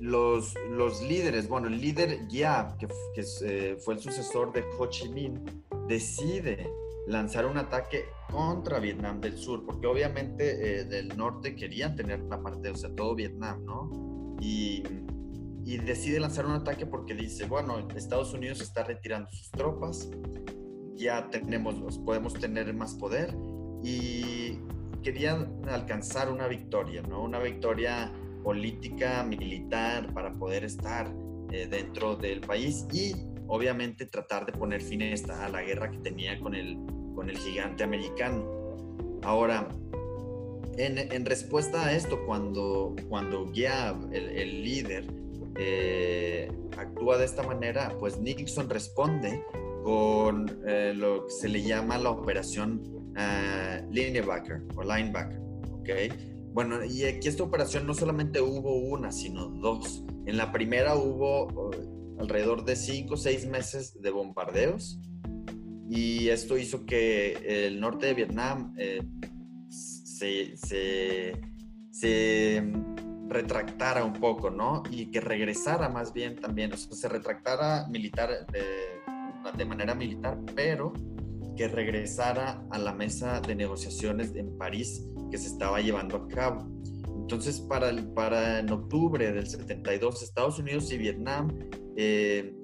los, 0.00 0.54
los, 0.70 1.02
líderes, 1.02 1.48
bueno, 1.48 1.68
el 1.68 1.80
líder 1.80 2.26
Giap, 2.28 2.78
que, 2.78 2.88
que 3.14 3.76
fue 3.78 3.94
el 3.94 4.00
sucesor 4.00 4.52
de 4.52 4.64
Ho 4.78 4.86
Chi 4.86 5.08
Minh, 5.10 5.38
decide 5.86 6.70
lanzar 7.06 7.46
un 7.46 7.58
ataque 7.58 8.06
contra 8.30 8.78
Vietnam 8.78 9.20
del 9.20 9.36
Sur, 9.36 9.64
porque 9.66 9.86
obviamente 9.86 10.84
del 10.84 11.16
norte 11.16 11.54
querían 11.54 11.96
tener 11.96 12.20
la 12.20 12.42
parte, 12.42 12.70
o 12.70 12.76
sea, 12.76 12.90
todo 12.94 13.14
Vietnam, 13.14 13.64
¿no? 13.64 14.36
Y, 14.40 14.82
y 15.64 15.78
decide 15.78 16.18
lanzar 16.18 16.46
un 16.46 16.52
ataque 16.52 16.86
porque 16.86 17.14
dice, 17.14 17.46
bueno, 17.46 17.78
Estados 17.94 18.32
Unidos 18.32 18.60
está 18.60 18.84
retirando 18.84 19.30
sus 19.30 19.50
tropas, 19.50 20.08
ya 20.94 21.28
tenemos, 21.30 21.98
podemos 21.98 22.34
tener 22.34 22.72
más 22.74 22.94
poder 22.94 23.34
y 23.82 24.58
querían 25.02 25.62
alcanzar 25.68 26.30
una 26.30 26.46
victoria, 26.46 27.02
¿no? 27.02 27.22
Una 27.22 27.38
victoria 27.38 28.12
política, 28.42 29.22
militar, 29.22 30.12
para 30.12 30.32
poder 30.32 30.64
estar 30.64 31.12
eh, 31.52 31.66
dentro 31.70 32.16
del 32.16 32.40
país 32.40 32.86
y 32.92 33.14
obviamente 33.46 34.06
tratar 34.06 34.46
de 34.46 34.52
poner 34.52 34.80
fin 34.80 35.02
a 35.44 35.48
la 35.48 35.62
guerra 35.62 35.90
que 35.90 35.98
tenía 35.98 36.38
con 36.38 36.54
el, 36.54 36.78
con 37.14 37.28
el 37.28 37.36
gigante 37.38 37.82
americano. 37.82 38.44
Ahora, 39.22 39.68
en, 40.76 40.98
en 40.98 41.26
respuesta 41.26 41.86
a 41.86 41.92
esto, 41.92 42.24
cuando, 42.26 42.94
cuando 43.08 43.50
el, 44.12 44.30
el 44.30 44.62
líder, 44.62 45.04
eh, 45.56 46.50
actúa 46.78 47.18
de 47.18 47.24
esta 47.24 47.42
manera, 47.42 47.94
pues 47.98 48.18
Nixon 48.18 48.70
responde 48.70 49.44
con 49.82 50.62
eh, 50.66 50.92
lo 50.94 51.26
que 51.26 51.32
se 51.32 51.48
le 51.48 51.62
llama 51.62 51.98
la 51.98 52.10
operación 52.10 52.80
uh, 53.16 53.92
linebacker 53.92 54.62
o 54.76 54.82
linebacker, 54.82 55.40
¿ok? 55.72 55.90
Bueno, 56.52 56.84
y 56.84 57.04
aquí 57.04 57.28
esta 57.28 57.44
operación 57.44 57.86
no 57.86 57.94
solamente 57.94 58.40
hubo 58.40 58.76
una, 58.76 59.12
sino 59.12 59.46
dos. 59.46 60.04
En 60.26 60.36
la 60.36 60.52
primera 60.52 60.96
hubo 60.96 61.46
uh, 61.46 62.20
alrededor 62.20 62.64
de 62.64 62.76
cinco 62.76 63.14
o 63.14 63.16
seis 63.16 63.46
meses 63.46 64.00
de 64.00 64.10
bombardeos 64.10 65.00
y 65.88 66.28
esto 66.28 66.56
hizo 66.56 66.86
que 66.86 67.66
el 67.66 67.80
norte 67.80 68.06
de 68.06 68.14
Vietnam 68.14 68.74
eh, 68.78 69.02
se, 69.68 70.56
se, 70.56 71.40
se 71.90 72.72
retractara 73.28 74.04
un 74.04 74.12
poco, 74.12 74.50
¿no? 74.50 74.82
Y 74.90 75.06
que 75.10 75.20
regresara 75.20 75.88
más 75.88 76.12
bien 76.12 76.36
también, 76.36 76.72
o 76.72 76.76
sea, 76.76 76.92
se 76.92 77.08
retractara 77.08 77.88
militar, 77.88 78.28
de, 78.52 78.62
de 79.56 79.64
manera 79.64 79.94
militar, 79.94 80.38
pero 80.54 80.92
que 81.56 81.66
regresara 81.66 82.64
a 82.70 82.78
la 82.78 82.92
mesa 82.92 83.40
de 83.40 83.54
negociaciones 83.54 84.34
en 84.36 84.56
París 84.56 85.04
que 85.30 85.38
se 85.38 85.48
estaba 85.48 85.80
llevando 85.80 86.16
a 86.16 86.28
cabo. 86.28 86.66
Entonces, 87.20 87.60
para, 87.60 87.92
para 88.14 88.58
en 88.58 88.70
octubre 88.70 89.32
del 89.32 89.46
72, 89.46 90.22
Estados 90.22 90.58
Unidos 90.58 90.90
y 90.92 90.98
Vietnam 90.98 91.48
eh, 91.96 92.54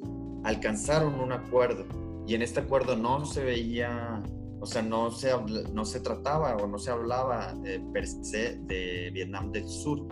alcanzaron 0.44 1.20
un 1.20 1.32
acuerdo. 1.32 1.84
Y 2.26 2.34
en 2.34 2.42
este 2.42 2.60
acuerdo 2.60 2.96
no 2.96 3.24
se 3.24 3.44
veía, 3.44 4.22
o 4.60 4.66
sea, 4.66 4.82
no 4.82 5.10
se, 5.10 5.30
no 5.72 5.84
se 5.84 6.00
trataba 6.00 6.56
o 6.56 6.66
no 6.66 6.78
se 6.78 6.90
hablaba 6.90 7.54
eh, 7.64 7.80
per 7.92 8.06
se 8.06 8.58
de 8.62 9.10
Vietnam 9.12 9.52
del 9.52 9.68
Sur, 9.68 10.08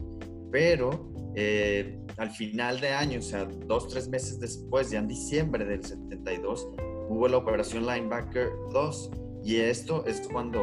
pero 0.52 1.10
eh, 1.34 1.98
al 2.16 2.30
final 2.30 2.80
de 2.80 2.90
año, 2.90 3.18
o 3.18 3.22
sea, 3.22 3.44
dos, 3.66 3.88
tres 3.88 4.08
meses 4.08 4.38
después, 4.38 4.90
ya 4.90 5.00
en 5.00 5.08
diciembre 5.08 5.64
del 5.64 5.84
72, 5.84 6.68
hubo 7.08 7.26
la 7.26 7.38
operación 7.38 7.86
Linebacker 7.86 8.50
2 8.72 9.10
y 9.44 9.56
esto 9.56 10.04
es 10.06 10.20
cuando 10.32 10.60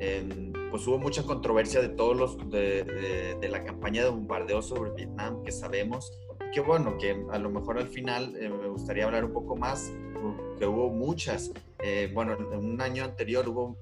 em, 0.00 0.47
pues 0.70 0.86
hubo 0.86 0.98
mucha 0.98 1.22
controversia 1.22 1.80
de 1.80 1.88
todos 1.88 2.16
los 2.16 2.50
de, 2.50 2.84
de, 3.40 3.48
la 3.48 3.64
campaña 3.64 4.04
de 4.04 4.10
bombardeo 4.10 4.62
sobre 4.62 4.90
Vietnam 4.90 5.42
que 5.42 5.52
sabemos 5.52 6.12
que 6.52 6.60
bueno 6.60 6.96
que 6.98 7.24
a 7.30 7.38
lo 7.38 7.50
mejor 7.50 7.78
al 7.78 7.88
final 7.88 8.34
eh, 8.36 8.48
me 8.48 8.68
gustaría 8.68 9.04
hablar 9.04 9.24
un 9.24 9.32
poco 9.32 9.56
más 9.56 9.90
que 10.58 10.66
hubo 10.66 10.90
muchas. 10.90 11.52
Eh, 11.80 12.10
bueno 12.12 12.34
en 12.34 12.58
un 12.58 12.80
año 12.80 13.04
anterior 13.04 13.48
hubo 13.48 13.76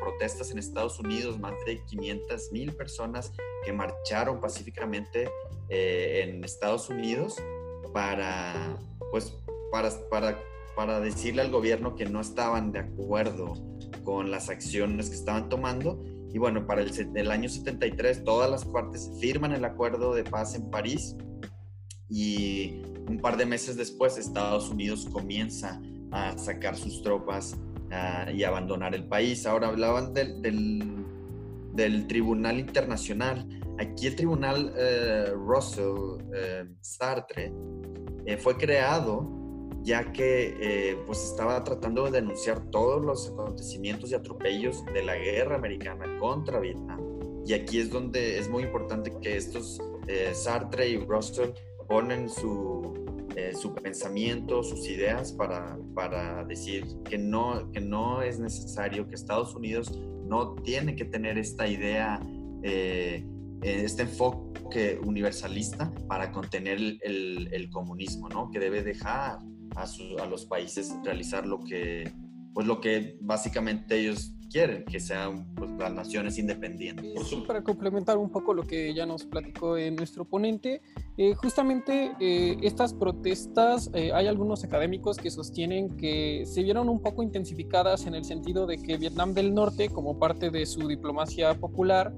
protestas 0.00 0.50
en 0.50 0.58
Estados 0.58 0.98
Unidos, 0.98 1.38
más 1.38 1.52
de 1.66 1.84
500 1.84 2.52
mil 2.52 2.72
personas 2.74 3.32
que 3.64 3.72
marcharon 3.72 4.40
pacíficamente 4.40 5.30
eh, 5.68 6.24
en 6.24 6.42
Estados 6.42 6.88
Unidos 6.88 7.36
para, 7.92 8.78
pues, 9.10 9.36
para, 9.70 9.90
para, 10.08 10.38
para 10.74 11.00
decirle 11.00 11.42
al 11.42 11.50
gobierno 11.50 11.94
que 11.94 12.06
no 12.06 12.20
estaban 12.20 12.72
de 12.72 12.80
acuerdo 12.80 13.54
con 14.04 14.30
las 14.30 14.48
acciones 14.48 15.08
que 15.08 15.16
estaban 15.16 15.48
tomando. 15.48 16.02
Y 16.32 16.38
bueno, 16.38 16.66
para 16.66 16.82
el, 16.82 17.16
el 17.16 17.30
año 17.30 17.48
73 17.48 18.24
todas 18.24 18.50
las 18.50 18.64
partes 18.64 19.10
firman 19.20 19.52
el 19.52 19.64
acuerdo 19.64 20.14
de 20.14 20.24
paz 20.24 20.54
en 20.54 20.70
París 20.70 21.16
y 22.10 22.82
un 23.08 23.18
par 23.20 23.36
de 23.36 23.46
meses 23.46 23.76
después 23.76 24.16
Estados 24.16 24.70
Unidos 24.70 25.08
comienza 25.10 25.80
a 26.10 26.36
sacar 26.38 26.76
sus 26.76 27.02
tropas 27.02 27.54
uh, 27.54 28.30
y 28.30 28.44
abandonar 28.44 28.94
el 28.94 29.06
país. 29.06 29.46
Ahora 29.46 29.68
hablaban 29.68 30.14
del, 30.14 30.42
del, 31.74 32.06
Tribunal 32.06 32.58
Internacional. 32.58 33.46
Aquí 33.78 34.06
el 34.06 34.16
Tribunal 34.16 34.72
uh, 34.74 35.34
Russell 35.34 35.86
uh, 35.86 36.74
Sartre 36.80 37.52
fue 38.38 38.56
creado 38.58 39.37
ya 39.82 40.12
que 40.12 40.98
pues 41.06 41.22
estaba 41.24 41.62
tratando 41.64 42.04
de 42.04 42.10
denunciar 42.10 42.60
todos 42.70 43.02
los 43.04 43.28
acontecimientos 43.28 44.10
y 44.10 44.14
atropellos 44.14 44.84
de 44.86 45.02
la 45.02 45.16
guerra 45.16 45.56
americana 45.56 46.04
contra 46.18 46.60
Vietnam. 46.60 47.00
Y 47.46 47.54
aquí 47.54 47.78
es 47.78 47.90
donde 47.90 48.38
es 48.38 48.48
muy 48.48 48.64
importante 48.64 49.12
que 49.22 49.36
estos 49.36 49.80
Sartre 50.32 50.88
y 50.88 50.96
Russell 50.98 51.50
ponen 51.88 52.28
su, 52.28 53.08
eh, 53.34 53.54
su 53.54 53.74
pensamiento, 53.74 54.62
sus 54.62 54.88
ideas 54.88 55.32
para, 55.32 55.78
para 55.94 56.44
decir 56.44 56.84
que 57.04 57.16
no, 57.16 57.70
que 57.72 57.80
no 57.80 58.22
es 58.22 58.38
necesario, 58.38 59.08
que 59.08 59.14
Estados 59.14 59.54
Unidos 59.54 59.96
no 60.26 60.54
tiene 60.56 60.96
que 60.96 61.04
tener 61.04 61.38
esta 61.38 61.66
idea, 61.66 62.20
eh, 62.62 63.24
este 63.62 64.02
enfoque 64.02 65.00
universalista 65.04 65.92
para 66.08 66.30
contener 66.30 66.78
el, 66.78 67.48
el, 67.52 67.70
comunismo, 67.70 68.28
¿no? 68.28 68.50
que 68.50 68.58
debe 68.58 68.82
dejar 68.82 69.38
a, 69.78 70.26
los 70.26 70.44
países 70.44 70.92
realizar 71.04 71.46
lo 71.46 71.60
que, 71.60 72.12
pues 72.52 72.66
lo 72.66 72.80
que 72.80 73.16
básicamente 73.20 73.98
ellos 73.98 74.34
quieren, 74.50 74.84
que 74.84 74.98
sean 74.98 75.46
pues, 75.54 75.70
las 75.72 75.92
naciones 75.92 76.38
independientes. 76.38 77.28
Sí, 77.28 77.44
para 77.46 77.62
complementar 77.62 78.16
un 78.16 78.30
poco 78.30 78.54
lo 78.54 78.62
que 78.62 78.94
ya 78.94 79.06
nos 79.06 79.24
platicó 79.24 79.76
eh, 79.76 79.90
nuestro 79.90 80.24
ponente, 80.24 80.80
eh, 81.16 81.34
justamente 81.34 82.12
eh, 82.18 82.56
estas 82.62 82.94
protestas, 82.94 83.90
hay 83.94 84.26
algunos 84.26 84.64
académicos 84.64 85.18
que 85.18 85.30
sostienen 85.30 85.96
que 85.96 86.44
se 86.46 86.62
vieron 86.62 86.88
un 86.88 87.00
poco 87.00 87.22
intensificadas 87.22 88.06
en 88.06 88.14
el 88.14 88.24
sentido 88.24 88.66
de 88.66 88.78
que 88.78 88.96
Vietnam 88.96 89.34
del 89.34 89.54
Norte, 89.54 89.90
como 89.90 90.18
parte 90.18 90.50
de 90.50 90.64
su 90.66 90.88
diplomacia 90.88 91.54
popular, 91.54 92.14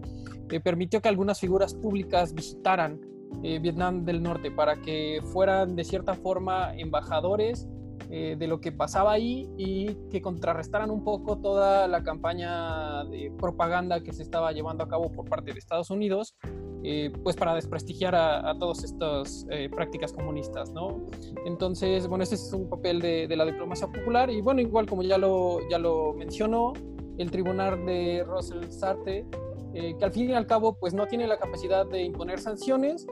permitió 0.65 1.01
que 1.01 1.09
algunas 1.09 1.39
figuras 1.39 1.75
públicas 1.75 2.35
visitaran 2.35 3.01
Vietnam 3.43 4.05
del 4.05 4.23
Norte 4.23 4.51
para 4.51 4.81
que 4.83 5.21
fueran 5.33 5.75
de 5.75 5.85
cierta 5.85 6.15
forma 6.15 6.75
embajadores 6.77 7.69
eh, 8.13 8.35
de 8.37 8.49
lo 8.49 8.61
que 8.61 8.73
pasaba 8.73 9.13
ahí 9.13 9.49
y 9.57 9.95
que 10.11 10.21
contrarrestaran 10.21 10.91
un 10.91 11.05
poco 11.05 11.39
toda 11.39 11.87
la 11.87 12.03
campaña 12.03 13.05
de 13.05 13.33
propaganda 13.39 14.03
que 14.03 14.13
se 14.13 14.25
estaba 14.25 14.51
llevando 14.51 14.83
a 14.83 14.89
cabo 14.89 15.13
por 15.13 15.29
parte 15.29 15.53
de 15.53 15.61
Estados 15.61 15.91
Unidos, 15.91 16.35
eh, 16.83 17.13
pues 17.23 17.37
para 17.37 17.55
desprestigiar 17.55 18.17
a, 18.17 18.53
todas 18.59 18.83
estas 18.83 19.47
eh, 19.49 19.71
prácticas 19.71 20.13
comunistas, 20.13 20.73
¿no? 20.73 21.07
Entonces, 21.47 22.09
bueno, 22.09 22.25
ese 22.25 22.35
es 22.35 22.53
un 22.53 22.69
papel 22.69 23.01
de, 23.01 23.29
de, 23.29 23.37
la 23.37 23.45
diplomacia 23.45 23.87
popular 23.87 24.29
y 24.29 24.41
bueno, 24.41 24.61
igual 24.61 24.87
como 24.87 25.05
ya 25.05 25.17
lo, 25.17 25.61
ya 25.71 25.79
lo 25.79 26.13
mencionó, 26.15 26.73
el 27.17 27.31
tribunal 27.31 27.87
de 27.87 28.25
Russell 28.27 28.71
Sartre, 28.71 29.25
que 29.73 30.05
al 30.05 30.11
fin 30.11 30.31
y 30.31 30.33
al 30.33 30.49
cabo 30.49 30.77
pues 30.81 30.95
no 30.95 31.07
tiene 31.07 31.29
la 31.29 31.39
capacidad 31.39 31.87
de 31.87 32.03
imponer 32.03 32.41
sanciones, 32.41 33.07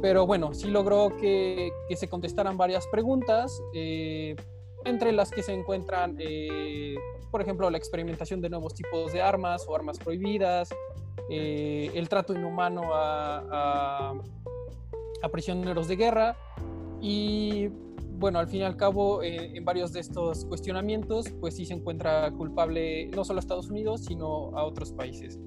pero 0.00 0.26
bueno, 0.26 0.54
sí 0.54 0.68
logró 0.68 1.16
que, 1.16 1.72
que 1.88 1.96
se 1.96 2.08
contestaran 2.08 2.56
varias 2.56 2.86
preguntas, 2.86 3.60
eh, 3.74 4.36
entre 4.84 5.12
las 5.12 5.30
que 5.30 5.42
se 5.42 5.52
encuentran, 5.52 6.16
eh, 6.20 6.94
por 7.30 7.42
ejemplo, 7.42 7.68
la 7.68 7.78
experimentación 7.78 8.40
de 8.40 8.48
nuevos 8.48 8.74
tipos 8.74 9.12
de 9.12 9.20
armas 9.20 9.66
o 9.68 9.74
armas 9.74 9.98
prohibidas, 9.98 10.70
eh, 11.30 11.90
el 11.94 12.08
trato 12.08 12.32
inhumano 12.32 12.82
a, 12.94 14.14
a, 15.22 15.28
prisioneros 15.30 15.88
de 15.88 15.96
guerra 15.96 16.36
y 17.02 17.68
bueno, 18.18 18.38
al 18.38 18.48
fin 18.48 18.60
y 18.60 18.64
al 18.64 18.76
cabo, 18.76 19.22
en 19.22 19.64
varios 19.64 19.92
de 19.92 20.00
estos 20.00 20.44
cuestionamientos, 20.44 21.26
pues 21.40 21.54
sí 21.54 21.66
se 21.66 21.74
encuentra 21.74 22.32
culpable 22.32 23.08
no 23.08 23.24
solo 23.24 23.38
a 23.38 23.40
Estados 23.40 23.68
Unidos, 23.68 24.04
sino 24.06 24.56
a 24.56 24.64
otros 24.64 24.92
países. 24.92 25.38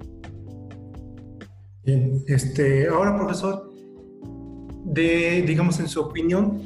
Este, 1.84 2.88
ahora 2.88 3.18
profesor, 3.18 3.71
de, 4.86 5.44
digamos, 5.46 5.80
en 5.80 5.88
su 5.88 6.02
opinión, 6.02 6.62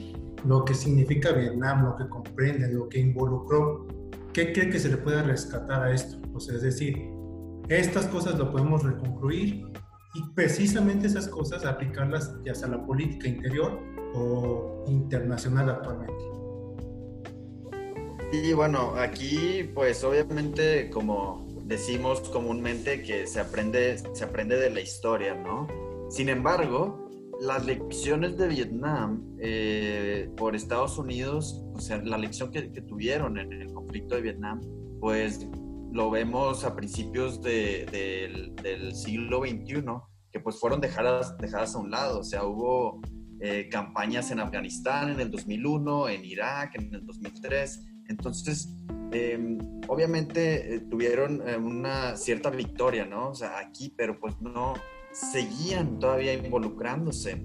lo 0.46 0.64
que 0.64 0.74
significa 0.74 1.32
Vietnam, 1.32 1.86
lo 1.86 1.96
que 1.96 2.08
comprende, 2.08 2.72
lo 2.72 2.88
que 2.88 3.00
involucró, 3.00 3.88
¿qué 4.34 4.54
cree 4.54 4.70
que 4.70 4.80
se 4.80 4.90
le 4.90 4.98
pueda 4.98 5.24
rescatar 5.24 5.84
a 5.84 5.92
esto? 5.92 6.18
Sea, 6.40 6.56
es 6.56 6.62
decir, 6.62 7.10
estas 7.70 8.08
cosas 8.08 8.38
lo 8.38 8.52
podemos 8.52 8.84
reconstruir 8.84 9.66
y 10.14 10.24
precisamente 10.36 11.08
esas 11.08 11.28
cosas 11.28 11.66
aplicarlas 11.66 12.34
ya 12.46 12.54
sea 12.54 12.68
a 12.68 12.72
la 12.72 12.86
política 12.86 13.28
interior 13.28 13.80
o 14.14 14.84
internacional 14.88 15.70
actualmente. 15.70 16.14
Sí, 18.32 18.54
bueno, 18.54 18.94
aquí 18.98 19.70
pues 19.74 20.04
obviamente 20.04 20.90
como 20.90 21.48
decimos 21.64 22.22
comúnmente 22.30 23.02
que 23.02 23.28
se 23.28 23.40
aprende, 23.40 23.98
se 24.14 24.24
aprende 24.24 24.58
de 24.58 24.70
la 24.70 24.82
historia, 24.82 25.36
¿no? 25.36 25.68
Sin 26.10 26.30
embargo, 26.30 27.05
las 27.42 27.66
lecciones 27.66 28.38
de 28.38 28.48
Vietnam 28.48 29.36
eh, 29.40 30.30
por 30.38 30.56
Estados 30.56 30.98
Unidos, 30.98 31.64
o 31.74 31.80
sea, 31.80 31.98
la 31.98 32.18
lección 32.18 32.52
que, 32.52 32.62
tuvieron 32.82 33.38
en 33.38 33.52
el 33.52 33.74
conflicto 33.74 34.16
de 34.16 34.22
Vietnam, 34.22 34.62
pues 35.00 35.48
lo 35.92 36.10
vemos 36.10 36.64
a 36.64 36.76
principios 36.76 37.42
del, 37.42 38.54
siglo 38.94 39.42
XXI, 39.42 39.84
que 40.32 40.40
pues 40.40 40.60
fueron 40.60 40.82
dejadas, 40.82 41.38
dejadas 41.38 41.76
a 41.76 41.80
un 41.80 41.92
lado, 41.92 42.20
o 42.20 42.24
sea, 42.24 42.46
hubo 42.46 43.02
eh, 43.40 43.70
campañas 43.70 44.32
en 44.32 44.40
Afganistán 44.40 45.10
en 45.10 45.20
el 45.20 45.32
2001, 45.32 46.10
en 46.10 46.26
Irak 46.26 46.76
en 46.76 46.94
el 46.94 47.06
2003, 47.06 47.86
entonces, 48.08 48.70
em, 49.12 49.58
obviamente 49.88 50.76
eh, 50.76 50.80
tuvieron 50.82 51.42
una 51.42 52.16
cierta 52.16 52.50
victoria, 52.50 53.06
¿no? 53.06 53.30
O 53.30 53.36
sea, 53.36 53.58
aquí, 53.58 53.94
pero 53.96 54.20
pues 54.20 54.40
no, 54.42 54.74
seguían 55.16 56.00
todavía 56.00 56.34
involucrándose 56.34 57.42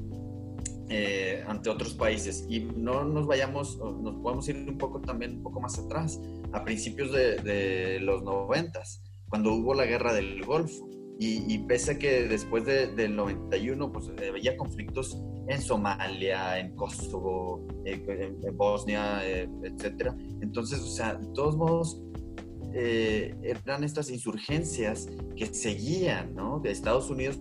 eh, 0.88 1.44
ante 1.46 1.70
otros 1.70 1.94
países. 1.94 2.44
Y 2.48 2.60
no 2.60 3.04
nos 3.04 3.26
vayamos, 3.26 3.78
nos 3.78 4.16
podemos 4.16 4.48
ir 4.48 4.56
un 4.68 4.76
poco 4.76 5.00
también, 5.00 5.36
un 5.36 5.42
poco 5.42 5.60
más 5.60 5.78
atrás, 5.78 6.20
a 6.52 6.64
principios 6.64 7.12
de, 7.12 7.98
los 8.02 8.22
noventas, 8.22 9.02
cuando 9.28 9.54
hubo 9.54 9.74
la 9.74 9.86
guerra 9.86 10.12
del 10.12 10.44
Golfo. 10.44 10.88
Y, 11.22 11.58
pese 11.68 11.92
a 11.92 11.98
que 11.98 12.26
después 12.26 12.64
del 12.64 13.14
91, 13.14 13.92
pues 13.92 14.10
eh, 14.18 14.30
había 14.30 14.56
conflictos 14.56 15.22
en 15.48 15.60
Somalia, 15.60 16.58
en 16.58 16.74
Kosovo, 16.74 17.68
eh, 17.84 18.02
en, 18.42 18.56
Bosnia, 18.56 19.20
etcétera. 19.28 20.16
Entonces, 20.40 20.80
o 20.80 20.86
sea, 20.86 21.16
de 21.16 21.26
todos 21.34 21.58
modos, 21.58 22.02
eran 22.74 23.84
estas 23.84 24.10
insurgencias 24.10 25.08
que 25.36 25.46
seguían, 25.46 26.34
¿no? 26.34 26.60
De 26.60 26.70
Estados 26.70 27.10
Unidos 27.10 27.38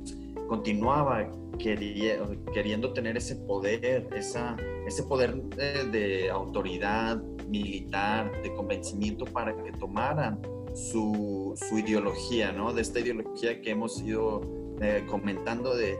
continuaba 0.47 1.29
queriendo 1.59 2.93
tener 2.93 3.17
ese 3.17 3.35
poder, 3.35 4.09
esa, 4.15 4.57
ese 4.87 5.03
poder 5.03 5.35
de, 5.35 6.29
autoridad 6.29 7.21
militar, 7.47 8.31
de 8.41 8.53
convencimiento 8.53 9.25
para 9.25 9.55
que 9.63 9.71
tomaran 9.73 10.41
su, 10.73 11.53
su, 11.55 11.77
ideología, 11.77 12.51
¿no? 12.51 12.73
De 12.73 12.81
esta 12.81 12.99
ideología 12.99 13.61
que 13.61 13.71
hemos 13.71 14.01
ido 14.01 14.41
eh, 14.81 15.05
comentando 15.07 15.75
de, 15.75 15.97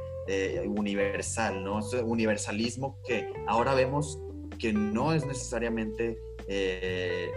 universal, 0.67 1.63
¿no? 1.63 1.79
Ese 1.79 2.03
universalismo 2.03 2.99
que 3.03 3.33
ahora 3.47 3.73
vemos 3.73 4.19
que 4.59 4.71
no 4.71 5.11
es 5.11 5.25
necesariamente 5.25 6.19
eh, 6.49 7.31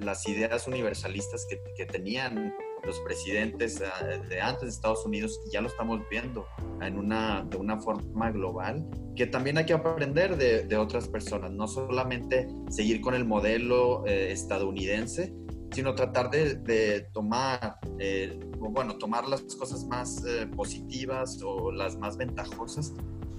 las 0.00 0.26
ideas 0.26 0.66
universalistas 0.66 1.46
que, 1.48 1.62
que 1.76 1.86
tenían 1.86 2.54
los 2.84 3.00
presidentes 3.00 3.80
eh, 3.80 4.20
de 4.28 4.40
antes 4.40 4.62
de 4.62 4.68
Estados 4.68 5.04
Unidos 5.04 5.40
ya 5.50 5.60
lo 5.60 5.68
estamos 5.68 6.00
viendo 6.10 6.46
en 6.80 6.98
una, 6.98 7.46
de 7.48 7.56
una 7.56 7.78
forma 7.78 8.30
global, 8.30 8.84
que 9.16 9.26
también 9.26 9.58
hay 9.58 9.66
que 9.66 9.72
aprender 9.72 10.36
de, 10.36 10.64
de 10.64 10.76
otras 10.76 11.08
personas, 11.08 11.50
no 11.50 11.66
solamente 11.66 12.48
seguir 12.68 13.00
con 13.00 13.14
el 13.14 13.24
modelo 13.24 14.06
eh, 14.06 14.32
estadounidense, 14.32 15.34
sino 15.72 15.94
tratar 15.94 16.30
de, 16.30 16.54
de 16.56 17.00
tomar, 17.12 17.78
eh, 17.98 18.38
bueno, 18.58 18.96
tomar 18.98 19.28
las 19.28 19.42
cosas 19.42 19.84
más 19.86 20.22
positivas 20.54 21.40
o 21.42 21.72
las 21.72 21.96
más 21.98 22.16
ventajosas 22.16 22.92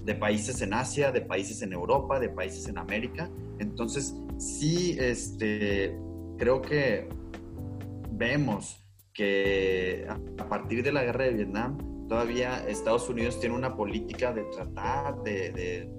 de 0.06 0.14
países 0.14 0.62
en 0.62 0.72
Asia, 0.72 1.10
de 1.10 1.20
países 1.20 1.62
en 1.62 1.72
Europa, 1.72 2.20
de 2.20 2.28
países 2.28 2.68
en 2.68 2.78
América. 2.78 3.28
Entonces, 3.58 4.14
sí, 4.38 4.96
este, 5.00 5.98
creo 6.38 6.62
que 6.62 7.08
vemos 8.12 8.86
que 9.12 10.06
a 10.38 10.48
partir 10.48 10.84
de 10.84 10.92
la 10.92 11.02
guerra 11.02 11.24
de 11.24 11.30
Vietnam, 11.30 12.06
todavía 12.08 12.64
Estados 12.68 13.08
Unidos 13.08 13.40
tiene 13.40 13.56
una 13.56 13.74
política 13.76 14.32
de 14.32 14.44
tratar 14.44 15.22
de, 15.24 15.90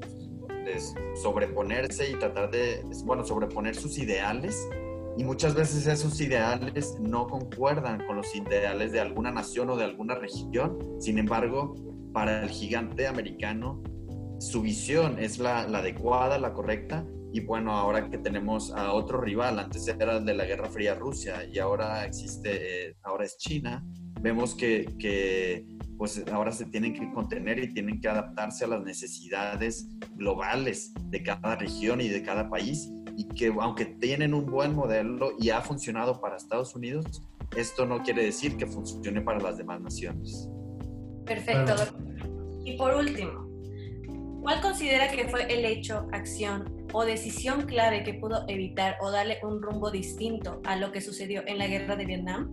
sobreponerse 1.22 2.10
y 2.10 2.16
tratar 2.16 2.50
de, 2.52 2.84
bueno, 3.04 3.26
sobreponer 3.26 3.76
sus 3.76 3.98
ideales. 3.98 4.68
Y 5.18 5.24
muchas 5.24 5.54
veces 5.54 5.86
esos 5.88 6.22
ideales 6.22 6.98
no 7.00 7.28
concuerdan 7.28 8.06
con 8.06 8.18
los 8.18 8.34
ideales 8.36 8.92
de 8.94 9.00
alguna 9.02 9.32
nación 9.32 9.70
o 9.70 9.76
de 9.76 9.84
alguna 9.84 10.16
región. 10.16 10.78
Sin 11.00 11.18
embargo, 11.18 11.76
para 12.14 12.44
el 12.44 12.50
gigante 12.50 13.08
americano, 13.08 13.82
su 14.40 14.62
visión 14.62 15.20
es 15.20 15.40
la, 15.40 15.68
la 15.68 15.80
adecuada, 15.80 16.38
la 16.38 16.54
correcta, 16.54 17.06
y 17.34 17.42
bueno, 17.42 17.72
ahora 17.72 18.10
que 18.10 18.18
tenemos 18.18 18.72
a 18.72 18.94
otro 18.94 19.20
rival, 19.20 19.60
antes 19.60 19.88
era 19.88 20.18
el 20.18 20.26
de 20.26 20.34
la 20.34 20.46
Guerra 20.46 20.70
Fría 20.70 20.96
Rusia 20.96 21.46
y 21.46 21.60
ahora 21.60 22.06
existe, 22.06 22.90
eh, 22.90 22.96
ahora 23.04 23.26
es 23.26 23.38
China, 23.38 23.84
vemos 24.22 24.56
que, 24.56 24.96
que, 24.98 25.66
pues 25.98 26.24
ahora 26.32 26.52
se 26.52 26.66
tienen 26.66 26.94
que 26.94 27.12
contener 27.12 27.60
y 27.60 27.74
tienen 27.74 28.00
que 28.00 28.08
adaptarse 28.08 28.66
a 28.66 28.68
las 28.70 28.84
necesidades 28.84 29.88
globales 30.16 30.94
de 31.10 31.22
cada 31.24 31.56
región 31.56 32.02
y 32.02 32.08
de 32.08 32.24
cada 32.24 32.50
país 32.50 32.90
y 33.18 33.28
que 33.30 33.54
aunque 33.60 33.86
tienen 33.86 34.34
un 34.34 34.46
buen 34.46 34.74
modelo 34.74 35.32
y 35.40 35.50
ha 35.50 35.62
funcionado 35.62 36.22
para 36.22 36.38
Estados 36.38 36.76
Unidos, 36.76 37.24
esto 37.56 37.86
no 37.86 38.04
quiere 38.04 38.24
decir 38.24 38.58
que 38.58 38.68
funcione 38.68 39.22
para 39.22 39.40
las 39.40 39.58
demás 39.58 39.82
naciones. 39.82 40.50
Perfecto. 41.26 41.76
Y 42.64 42.78
por 42.78 42.96
último, 42.96 43.47
¿cuál 44.48 44.62
considera 44.62 45.12
que 45.12 45.28
fue 45.28 45.54
el 45.54 45.66
hecho, 45.66 46.08
acción 46.14 46.88
o 46.94 47.04
decisión 47.04 47.64
clave 47.64 48.04
que 48.04 48.14
pudo 48.14 48.46
evitar 48.48 48.96
o 49.02 49.12
darle 49.12 49.40
un 49.44 49.62
rumbo 49.62 49.92
distinto 49.92 50.62
a 50.64 50.78
lo 50.78 50.94
que 50.94 51.02
sucedió 51.02 51.44
en 51.46 51.58
la 51.58 51.68
guerra 51.68 51.98
de 51.98 52.06
Vietnam? 52.06 52.50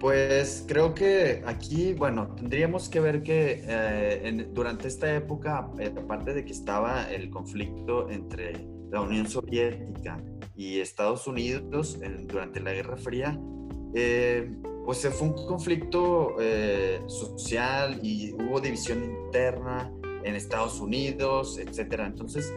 Pues 0.00 0.64
creo 0.66 0.94
que 0.94 1.42
aquí, 1.44 1.92
bueno, 1.92 2.34
tendríamos 2.34 2.88
que 2.88 3.00
ver 3.00 3.22
que 3.22 3.62
eh, 3.68 4.48
durante 4.54 4.88
esta 4.88 5.14
época, 5.14 5.68
eh, 5.78 5.92
aparte 5.94 6.32
de 6.32 6.46
que 6.46 6.52
estaba 6.52 7.02
el 7.12 7.28
conflicto 7.28 8.08
entre 8.08 8.66
la 8.90 9.02
Unión 9.02 9.28
Soviética 9.28 10.16
y 10.56 10.80
Estados 10.80 11.26
Unidos 11.26 11.98
durante 12.22 12.58
la 12.58 12.72
Guerra 12.72 12.96
Fría, 12.96 13.38
eh, 13.94 14.50
pues 14.86 15.06
fue 15.10 15.28
un 15.28 15.34
conflicto 15.46 16.36
social 17.06 18.00
y 18.02 18.32
hubo 18.32 18.62
división 18.62 19.04
interna 19.04 19.92
en 20.24 20.34
Estados 20.34 20.80
Unidos, 20.80 21.58
etcétera. 21.58 22.06
Entonces, 22.06 22.52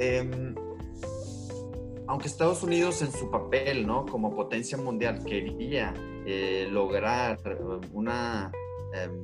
Em, 0.00 0.54
aunque 2.06 2.26
Estados 2.26 2.62
Unidos 2.62 3.02
en 3.02 3.12
su 3.12 3.30
papel, 3.30 3.86
¿no? 3.86 4.06
Como 4.06 4.34
potencia 4.34 4.78
mundial 4.78 5.22
quería 5.26 5.92
eh, 6.24 6.66
lograr 6.70 7.38
eh, 7.44 7.86
una, 7.92 8.50
em, 8.94 9.22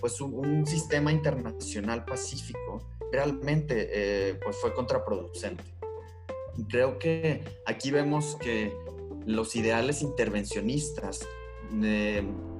pues 0.00 0.20
un, 0.20 0.66
sistema 0.66 1.12
internacional 1.12 2.04
pacífico, 2.04 2.82
realmente 3.12 3.88
eh, 3.92 4.34
pues 4.42 4.56
fue 4.56 4.74
contraproducente. 4.74 5.62
Creo 6.68 6.98
que 6.98 7.44
aquí 7.64 7.92
vemos 7.92 8.36
que 8.40 8.76
los 9.26 9.54
ideales 9.54 10.02
intervencionistas, 10.02 11.20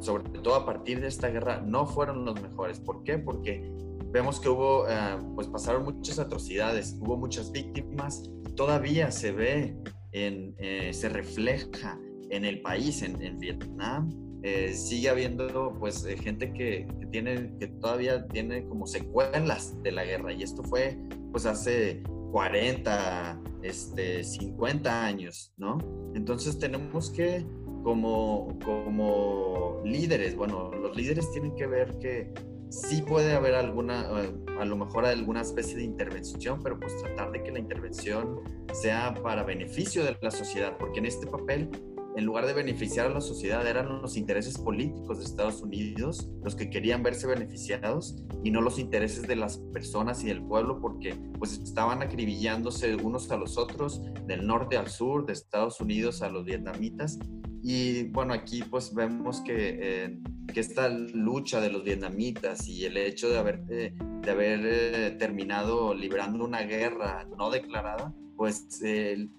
sobre 0.00 0.24
todo 0.40 0.55
a 0.55 0.64
partir 0.64 1.00
de 1.00 1.09
esta 1.09 1.29
guerra, 1.31 1.61
no 1.61 1.87
fueron 1.87 2.24
los 2.24 2.40
mejores. 2.40 2.79
¿Por 2.79 3.02
qué? 3.02 3.18
Porque 3.18 3.72
vemos 4.16 4.40
que 4.40 4.48
hubo, 4.48 4.88
eh, 4.88 5.18
pues 5.35 5.46
pasaron 5.46 5.85
muchas 5.85 6.18
atrocidades, 6.18 6.96
hubo 7.00 7.18
muchas 7.18 7.52
víctimas, 7.52 8.22
todavía 8.55 9.11
se 9.11 9.31
ve, 9.31 9.76
en, 10.12 10.55
eh, 10.57 10.90
se 10.94 11.11
refleja 11.11 12.00
en 12.31 12.46
el 12.46 12.62
país, 12.62 13.02
en, 13.02 13.38
Vietnam, 13.38 14.09
eh, 14.42 14.72
sigue 14.72 15.11
habiendo 15.11 15.76
pues 15.79 16.07
gente 16.22 16.50
que, 16.55 16.88
tiene, 17.12 17.52
que 17.59 17.66
todavía 17.66 18.26
tiene 18.29 18.66
como 18.66 18.87
secuelas 18.87 19.76
de 19.83 19.92
la 19.92 20.05
guerra 20.05 20.33
y 20.33 20.42
esto 20.42 20.62
fue 20.62 20.98
pues 21.31 21.44
hace 21.44 22.02
40, 22.33 23.38
este, 23.62 24.24
50 24.24 25.05
años, 25.05 25.52
¿no? 25.59 25.76
Entonces 26.14 26.59
tenemos 26.59 27.11
que 27.11 27.44
como, 27.83 28.59
como 28.64 29.83
líderes, 29.85 30.35
bueno, 30.37 30.70
los 30.72 30.96
líderes 30.96 31.31
tienen 31.33 31.55
que 31.55 31.66
ver 31.66 31.98
que 31.98 32.33
sí 32.70 33.02
puede 33.02 33.35
haber 33.35 33.55
alguna, 33.55 34.22
eh, 34.22 34.35
a 34.59 34.64
lo 34.64 34.76
mejor 34.76 35.07
alguna 35.07 35.42
especie 35.42 35.76
de 35.76 35.85
intervención, 35.85 36.61
pero 36.62 36.79
pues 36.79 36.96
tratar 36.98 37.31
de 37.33 37.42
que 37.42 37.50
la 37.52 37.59
intervención 37.59 38.40
sea 38.72 39.14
para 39.22 39.42
beneficio 39.42 40.05
de 40.05 40.16
la 40.20 40.31
sociedad, 40.31 40.76
porque 40.79 40.98
en 40.98 41.07
este 41.07 41.26
papel, 41.26 41.70
en 42.16 42.24
lugar 42.24 42.46
de 42.46 42.55
beneficiar 42.55 43.07
a 43.07 43.11
la 43.11 43.20
sociedad, 43.20 43.66
eran 43.66 44.00
los 44.00 44.16
intereses 44.16 44.57
políticos 44.57 45.18
de 45.18 45.24
Estados 45.24 45.61
Unidos 45.61 46.31
los 46.42 46.57
que 46.57 46.70
querían 46.70 47.02
verse 47.02 47.26
beneficiados 47.26 48.16
y 48.42 48.50
no 48.50 48.62
los 48.62 48.79
intereses 48.79 49.26
de 49.26 49.37
las 49.37 49.59
personas 49.72 50.24
y 50.24 50.29
del 50.29 50.42
pueblo, 50.42 50.81
porque 50.81 51.14
pues 51.38 51.52
estaban 51.52 52.02
acribillándose 52.02 52.96
unos 52.96 53.31
a 53.31 53.37
los 53.37 53.59
otros, 53.59 54.00
del 54.26 54.46
norte 54.46 54.79
al 54.79 54.88
sur, 54.88 55.26
de 55.26 55.35
Estados 55.35 55.81
Unidos 55.81 56.22
a 56.22 56.31
los 56.31 56.44
vietnamitas. 56.44 57.18
Y 57.62 58.05
bueno, 58.05 58.33
aquí 58.33 58.62
pues 58.62 58.94
vemos 58.94 59.40
que... 59.42 59.79
Eh, 59.81 60.18
que 60.52 60.61
esta 60.61 60.88
lucha 60.88 61.61
de 61.61 61.70
los 61.70 61.83
vietnamitas 61.83 62.68
y 62.68 62.85
el 62.85 62.96
hecho 62.96 63.29
de 63.29 63.37
haber, 63.37 63.64
eh, 63.68 63.92
de 64.22 64.31
haber 64.31 64.61
eh, 64.64 65.11
terminado 65.18 65.92
librando 65.92 66.44
una 66.44 66.62
guerra 66.62 67.26
no 67.37 67.50
declarada, 67.50 68.14
pues 68.37 68.66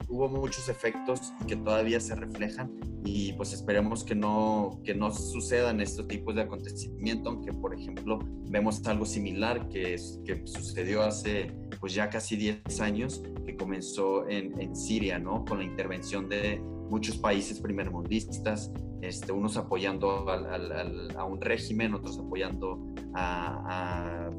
hubo 0.07 0.27
muchos 0.29 0.69
efectos 0.69 1.33
que 1.47 1.55
todavía 1.55 1.99
se 1.99 2.15
reflejan 2.15 2.71
y 3.05 3.33
pues 3.33 3.53
esperemos 3.53 4.03
que 4.03 4.15
no, 4.15 4.81
que 4.83 4.93
no 4.93 5.11
sucedan 5.11 5.79
estos 5.81 6.07
tipos 6.07 6.35
de 6.35 6.41
acontecimiento, 6.41 7.29
aunque 7.29 7.53
por 7.53 7.73
ejemplo 7.73 8.19
vemos 8.49 8.85
algo 8.87 9.05
similar 9.05 9.69
que, 9.69 9.95
que 10.25 10.41
sucedió 10.45 11.03
hace 11.03 11.53
pues 11.79 11.93
ya 11.93 12.09
casi 12.09 12.35
10 12.35 12.81
años, 12.81 13.21
que 13.45 13.55
comenzó 13.55 14.27
en, 14.27 14.75
Siria, 14.75 15.19
¿no? 15.19 15.45
Con 15.45 15.59
la 15.59 15.63
intervención 15.63 16.27
de 16.27 16.59
muchos 16.89 17.17
países 17.17 17.59
primermundistas, 17.59 18.71
este, 19.01 19.31
unos 19.31 19.57
apoyando 19.57 20.29
a 20.29 21.23
un 21.25 21.41
régimen, 21.41 21.93
otros 21.93 22.19
apoyando 22.19 22.93
a, 23.13 24.29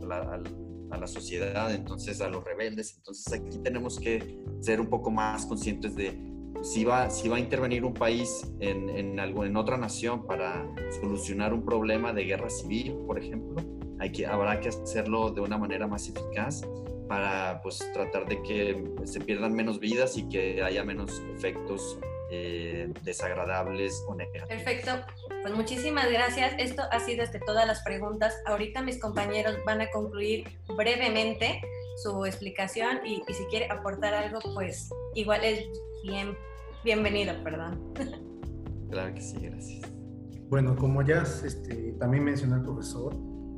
la, 0.88 1.06
sociedad, 1.06 1.72
entonces 1.74 2.20
a 2.20 2.28
los 2.28 2.44
rebeldes. 2.44 2.94
Entonces 2.96 3.32
aquí 3.32 3.58
tenemos 3.58 3.98
que 3.98 4.40
ser 4.60 4.80
un 4.80 4.88
poco 4.88 5.10
más 5.10 5.46
conscientes 5.46 5.94
de 5.94 6.18
si 6.62 6.84
va, 6.84 7.08
si 7.10 7.28
va 7.28 7.36
a 7.36 7.40
intervenir 7.40 7.84
un 7.84 7.94
país 7.94 8.50
en, 8.60 8.88
en, 8.88 9.20
algo, 9.20 9.44
en 9.44 9.56
otra 9.56 9.76
nación 9.76 10.26
para 10.26 10.66
solucionar 11.00 11.54
un 11.54 11.64
problema 11.64 12.12
de 12.12 12.24
guerra 12.24 12.50
civil, 12.50 12.96
por 13.06 13.18
ejemplo, 13.18 13.62
hay 14.00 14.10
que, 14.12 14.26
habrá 14.26 14.60
que 14.60 14.68
hacerlo 14.68 15.30
de 15.30 15.40
una 15.40 15.58
manera 15.58 15.86
más 15.86 16.08
eficaz 16.08 16.62
para 17.08 17.60
pues, 17.62 17.78
tratar 17.92 18.28
de 18.28 18.42
que 18.42 18.84
se 19.04 19.20
pierdan 19.20 19.54
menos 19.54 19.80
vidas 19.80 20.16
y 20.16 20.28
que 20.28 20.62
haya 20.62 20.84
menos 20.84 21.22
efectos 21.34 21.98
eh, 22.30 22.92
desagradables 23.04 24.04
o 24.06 24.14
negativos. 24.14 24.48
Perfecto, 24.48 24.92
pues 25.42 25.54
muchísimas 25.54 26.10
gracias. 26.10 26.54
Esto 26.58 26.82
ha 26.90 27.00
sido 27.00 27.22
este, 27.22 27.40
todas 27.40 27.66
las 27.66 27.82
preguntas. 27.82 28.34
Ahorita 28.46 28.82
mis 28.82 29.00
compañeros 29.00 29.56
van 29.64 29.80
a 29.80 29.90
concluir 29.90 30.46
brevemente 30.76 31.60
su 32.02 32.26
explicación 32.26 33.04
y, 33.06 33.22
si 33.32 33.44
quiere 33.46 33.70
aportar 33.70 34.14
algo, 34.14 34.40
pues 34.54 34.90
igual 35.14 35.42
es 35.42 35.64
bien, 36.02 36.36
bienvenido, 36.84 37.32
perdón. 37.42 37.94
Claro 38.90 39.14
que 39.14 39.20
sí, 39.20 39.36
gracias. 39.40 39.90
Bueno, 40.48 40.76
como 40.76 41.02
ya 41.02 41.22
este, 41.44 41.92
también 41.98 42.24
mencionó 42.24 42.56
el 42.56 42.62
profesor, 42.62 43.14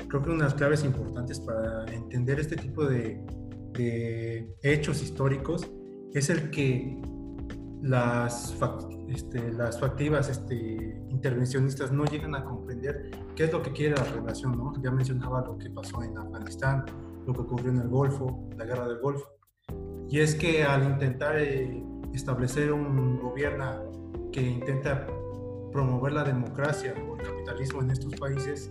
creo 0.08 0.22
que 0.22 0.30
una 0.30 0.38
de 0.38 0.44
las 0.44 0.54
claves 0.54 0.84
importantes 0.84 1.38
para 1.38 1.84
entender 1.92 2.40
este 2.40 2.56
tipo 2.56 2.84
de, 2.84 3.20
de 3.72 4.52
hechos 4.62 5.02
históricos 5.02 5.68
es 6.14 6.30
el 6.30 6.50
que 6.50 7.00
las, 7.82 8.56
este, 9.08 9.52
las 9.52 9.80
factivas 9.80 10.28
este, 10.28 11.02
intervencionistas 11.08 11.90
no 11.92 12.04
llegan 12.04 12.34
a 12.34 12.44
comprender 12.44 13.10
qué 13.34 13.44
es 13.44 13.52
lo 13.52 13.62
que 13.62 13.72
quiere 13.72 13.96
la 13.96 14.04
relación, 14.04 14.56
¿no? 14.56 14.72
Ya 14.82 14.90
mencionaba 14.90 15.42
lo 15.42 15.56
que 15.56 15.70
pasó 15.70 16.02
en 16.02 16.16
Afganistán, 16.18 16.84
lo 17.26 17.32
que 17.32 17.40
ocurrió 17.40 17.70
en 17.70 17.78
el 17.78 17.88
Golfo, 17.88 18.48
la 18.56 18.64
guerra 18.64 18.86
del 18.86 18.98
Golfo. 18.98 19.26
Y 20.08 20.20
es 20.20 20.34
que 20.34 20.64
al 20.64 20.84
intentar 20.84 21.38
eh, 21.38 21.82
establecer 22.12 22.72
un 22.72 23.18
gobierno 23.20 24.28
que 24.32 24.42
intenta 24.42 25.06
promover 25.72 26.12
la 26.12 26.24
democracia 26.24 26.94
o 27.08 27.16
el 27.16 27.22
capitalismo 27.22 27.80
en 27.82 27.90
estos 27.90 28.14
países, 28.16 28.70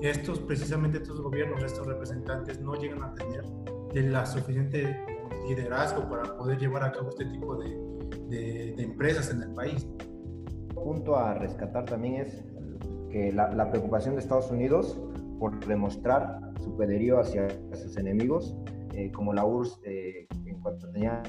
estos, 0.00 0.40
precisamente 0.40 0.98
estos 0.98 1.20
gobiernos, 1.20 1.62
estos 1.62 1.86
representantes 1.86 2.60
no 2.60 2.74
llegan 2.74 3.02
a 3.02 3.14
tener 3.14 3.44
la 3.94 4.26
suficiente 4.26 4.98
liderazgo 5.46 6.08
para 6.08 6.36
poder 6.36 6.58
llevar 6.58 6.84
a 6.84 6.92
cabo 6.92 7.10
este 7.10 7.26
tipo 7.26 7.56
de, 7.56 7.91
de, 8.28 8.74
empresas 8.82 9.30
en 9.30 9.42
el 9.42 9.54
país. 9.54 9.86
Punto 10.74 11.16
a 11.16 11.34
rescatar 11.34 11.84
también 11.84 12.22
es 12.22 12.44
que 13.10 13.32
la, 13.32 13.70
preocupación 13.70 14.14
de 14.14 14.20
Estados 14.20 14.50
Unidos 14.50 14.98
por 15.38 15.64
demostrar 15.66 16.40
su 16.62 16.76
poderío 16.76 17.20
hacia 17.20 17.48
sus 17.74 17.96
enemigos, 17.96 18.56
eh, 18.94 19.10
como 19.12 19.32
la 19.32 19.44
URSS 19.44 19.80
eh, 19.84 20.26
en 20.46 20.60
cuanto 20.60 20.90
tenía 20.90 21.22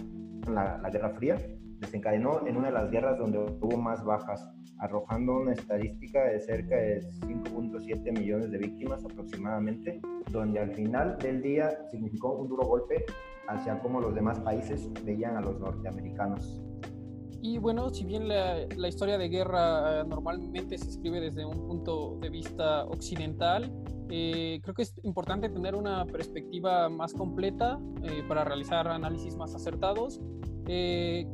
la, 0.48 0.78
la, 0.78 0.90
Guerra 0.90 1.10
Fría, 1.12 1.38
desencadenó 1.80 2.46
en 2.48 2.58
una 2.58 2.68
de 2.68 2.74
las 2.74 2.92
guerras 2.92 3.18
donde 3.18 3.40
hubo 3.40 3.78
más 3.78 4.04
bajas, 4.04 4.48
arrojando 4.80 5.38
una 5.38 5.54
estadística 5.54 6.24
de 6.26 6.40
cerca 6.40 6.76
de 6.76 7.02
5.7 7.22 8.18
millones 8.18 8.52
de 8.52 8.58
víctimas 8.58 9.04
aproximadamente, 9.04 10.02
donde 10.32 10.60
al 10.60 10.72
final 10.72 11.18
del 11.20 11.42
día 11.42 11.78
significó 11.90 12.34
un 12.34 12.48
duro 12.48 12.66
golpe 12.66 13.04
hacia 13.48 13.80
cómo 13.80 14.00
los 14.00 14.16
demás 14.16 14.40
países 14.40 14.90
veían 15.04 15.38
a 15.38 15.42
los 15.42 15.60
norteamericanos. 15.60 16.62
Y 17.46 17.58
bueno, 17.58 17.90
si 17.90 18.06
bien 18.06 18.30
la, 18.30 18.66
la 18.78 18.88
historia 18.88 19.18
de 19.18 19.28
guerra 19.28 20.00
eh, 20.00 20.06
normalmente 20.08 20.78
se 20.78 20.90
escribe 20.90 21.20
desde 21.20 21.44
un 21.44 21.68
punto 21.68 22.18
de 22.22 22.30
vista 22.30 22.86
occidental, 22.86 23.70
eh, 24.10 24.62
creo 24.64 24.74
que 24.74 24.84
es 24.84 24.96
importante 25.04 25.50
tener 25.50 25.76
una 25.76 26.06
perspectiva 26.06 26.88
más 26.88 27.14
completa 27.14 27.82
eh, 28.02 28.24
para 28.30 28.46
realizar 28.46 28.88
análisis 28.88 29.36
más 29.36 29.54
acertados. 29.54 30.22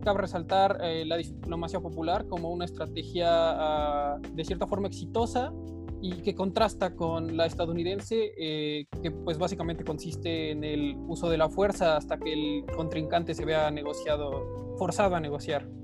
cabe 0.03 0.21
resaltar 0.21 0.79
la 1.05 1.17
diplomacia 1.17 1.79
popular 1.79 2.25
como 2.27 2.49
una 2.49 2.65
estrategia 2.65 3.27
ah, 3.29 4.17
de 4.33 4.43
cierta 4.43 4.65
forma 4.65 4.87
exitosa 4.87 5.53
y 6.01 6.23
que 6.23 6.33
contrasta 6.33 6.95
con 6.95 7.37
la 7.37 7.45
estadounidense, 7.45 8.31
que 8.35 9.11
pues 9.23 9.37
básicamente 9.37 9.83
consiste 9.83 10.49
en 10.49 10.63
el 10.63 10.95
uso 11.07 11.29
de 11.29 11.37
la 11.37 11.49
fuerza 11.49 11.97
hasta 11.97 12.17
que 12.17 12.33
el 12.33 12.65
contrincante 12.75 13.35
se 13.35 13.45
vea 13.45 13.69
negociado, 13.69 14.75
forzado 14.79 15.15
a 15.15 15.19
negociar. 15.19 15.78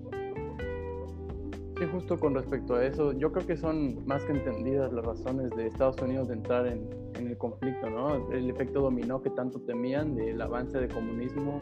Sí, 1.78 1.86
justo 1.92 2.18
con 2.18 2.34
respecto 2.34 2.76
a 2.76 2.86
eso, 2.86 3.12
yo 3.12 3.34
creo 3.34 3.46
que 3.46 3.58
son 3.58 4.06
más 4.06 4.24
que 4.24 4.32
entendidas 4.32 4.94
las 4.94 5.06
razones 5.06 5.50
de 5.58 5.68
Estados 5.68 6.02
Unidos 6.02 6.30
de 6.30 6.36
entrar 6.36 6.68
en, 6.68 6.88
el 7.16 7.38
conflicto, 7.38 7.90
¿no? 7.90 8.32
El 8.32 8.50
efecto 8.50 8.82
dominó 8.82 9.22
que 9.22 9.30
tanto 9.30 9.60
temían 9.62 10.16
del 10.16 10.42
avance 10.42 10.78
del 10.78 10.94
comunismo 10.94 11.60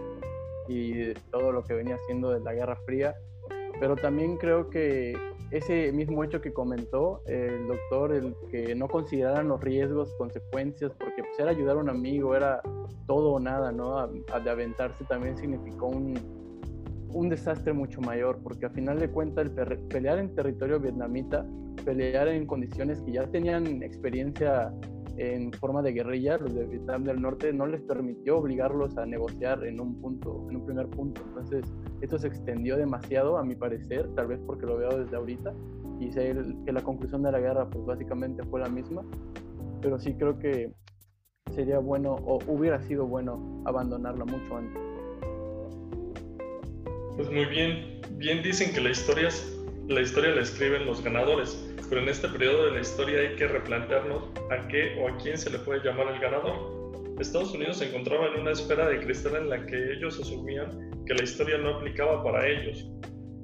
y 0.68 1.14
todo 1.32 1.52
lo 1.52 1.64
que 1.64 1.74
venía 1.74 1.96
haciendo 1.96 2.32
de 2.32 2.42
la 2.42 2.54
Guerra 2.54 2.76
Fría, 2.86 3.16
pero 3.80 3.96
también 3.96 4.38
creo 4.38 4.70
que 4.70 5.16
ese 5.52 5.92
mismo 5.92 6.24
hecho 6.24 6.42
que 6.42 6.54
comentó 6.54 7.22
el 7.28 7.68
doctor, 7.68 8.14
el 8.14 8.36
que 8.50 8.76
no 8.76 8.88
consideraran 8.88 9.48
los 9.48 9.62
riesgos, 9.62 10.14
consecuencias, 10.18 10.92
porque 10.98 11.24
pues, 11.24 11.40
era 11.40 11.52
ayudar 11.52 11.78
a 11.78 11.80
un 11.80 11.90
amigo, 11.90 12.36
era 12.36 12.62
todo 13.08 13.34
o 13.34 13.40
nada, 13.40 13.72
¿no? 13.72 13.98
A, 13.98 14.08
de 14.08 14.50
aventarse 14.50 15.04
también 15.06 15.38
significó 15.38 15.88
un, 15.88 16.14
un 17.14 17.30
desastre 17.30 17.74
mucho 17.74 18.02
mayor, 18.02 18.40
porque 18.44 18.66
al 18.66 18.72
final 18.72 19.00
de 19.00 19.10
cuentas 19.10 19.46
el 19.56 19.80
pelear 19.88 20.20
en 20.20 20.34
territorio 20.36 20.80
vietnamita, 20.80 21.46
pelear 21.86 22.28
en 22.28 22.46
condiciones 22.46 23.02
que 23.02 23.14
ya 23.14 23.24
tenían 23.28 23.84
experiencia 23.84 24.74
en 25.18 25.52
forma 25.54 25.84
de 25.84 25.94
guerrilla, 25.94 26.38
los 26.38 26.54
de 26.56 26.66
Vietnam 26.66 27.04
del 27.04 27.22
Norte 27.22 27.54
no 27.54 27.68
les 27.68 27.82
permitió 27.82 28.38
obligarlos 28.40 28.98
a 28.98 29.06
negociar 29.06 29.64
en 29.64 29.80
un 29.80 30.02
punto, 30.02 30.48
en 30.50 30.56
un 30.56 30.66
primer 30.66 30.88
punto. 30.88 31.22
Entonces, 31.28 31.72
esto 32.02 32.18
se 32.18 32.28
extendió 32.28 32.78
demasiado, 32.78 33.38
a 33.38 33.44
mi 33.44 33.56
parecer, 33.56 34.10
tal 34.16 34.28
vez 34.28 34.40
porque 34.48 34.66
lo 34.66 34.78
veo 34.78 34.98
desde 34.98 35.16
ahorita, 35.16 35.54
y 36.00 36.12
sé 36.12 36.36
que 36.66 36.72
la 36.72 36.82
conclusión 36.82 37.22
de 37.22 37.32
la 37.32 37.40
guerra, 37.40 37.70
pues 37.70 37.86
básicamente 37.86 38.44
fue 38.44 38.60
la 38.60 38.70
misma, 38.70 39.04
pero 39.82 40.00
sí 40.00 40.16
creo 40.16 40.40
que 40.40 40.74
sería 41.52 41.78
bueno, 41.78 42.16
o 42.26 42.40
hubiera 42.48 42.82
sido 42.82 43.06
bueno, 43.06 43.62
abandonarla 43.66 44.26
mucho 44.26 44.58
antes. 44.58 44.93
Pues 47.16 47.30
muy 47.30 47.46
bien, 47.46 48.02
bien 48.14 48.42
dicen 48.42 48.74
que 48.74 48.82
la 48.82 48.90
historia, 48.90 49.30
la 49.88 50.02
escriben 50.42 50.86
los 50.88 51.04
ganadores, 51.04 51.64
pero 51.88 52.02
en 52.02 52.10
este 52.10 52.28
periodo 52.28 52.66
de 52.66 52.72
la 52.72 52.82
historia 52.82 53.20
hay 53.20 53.36
que 53.36 53.48
replantearnos 53.48 54.32
a 54.50 54.68
qué 54.68 55.00
o 55.00 55.08
a 55.08 55.18
quién 55.18 55.38
se 55.38 55.52
le 55.52 55.60
puede 55.60 55.84
llamar 55.84 56.08
el 56.08 56.20
ganador. 56.20 56.56
Estados 57.20 57.54
Unidos 57.54 57.78
se 57.78 57.90
encontraba 57.90 58.30
en 58.30 58.42
una 58.42 58.52
esfera 58.54 58.90
de 58.90 59.00
cristal 59.00 59.36
en 59.36 59.50
la 59.50 59.64
que 59.68 59.94
ellos 59.94 60.20
asumían 60.20 60.90
que 61.06 61.14
la 61.14 61.24
historia 61.24 61.60
no 61.60 61.76
aplicaba 61.76 62.24
para 62.24 62.48
ellos, 62.48 62.90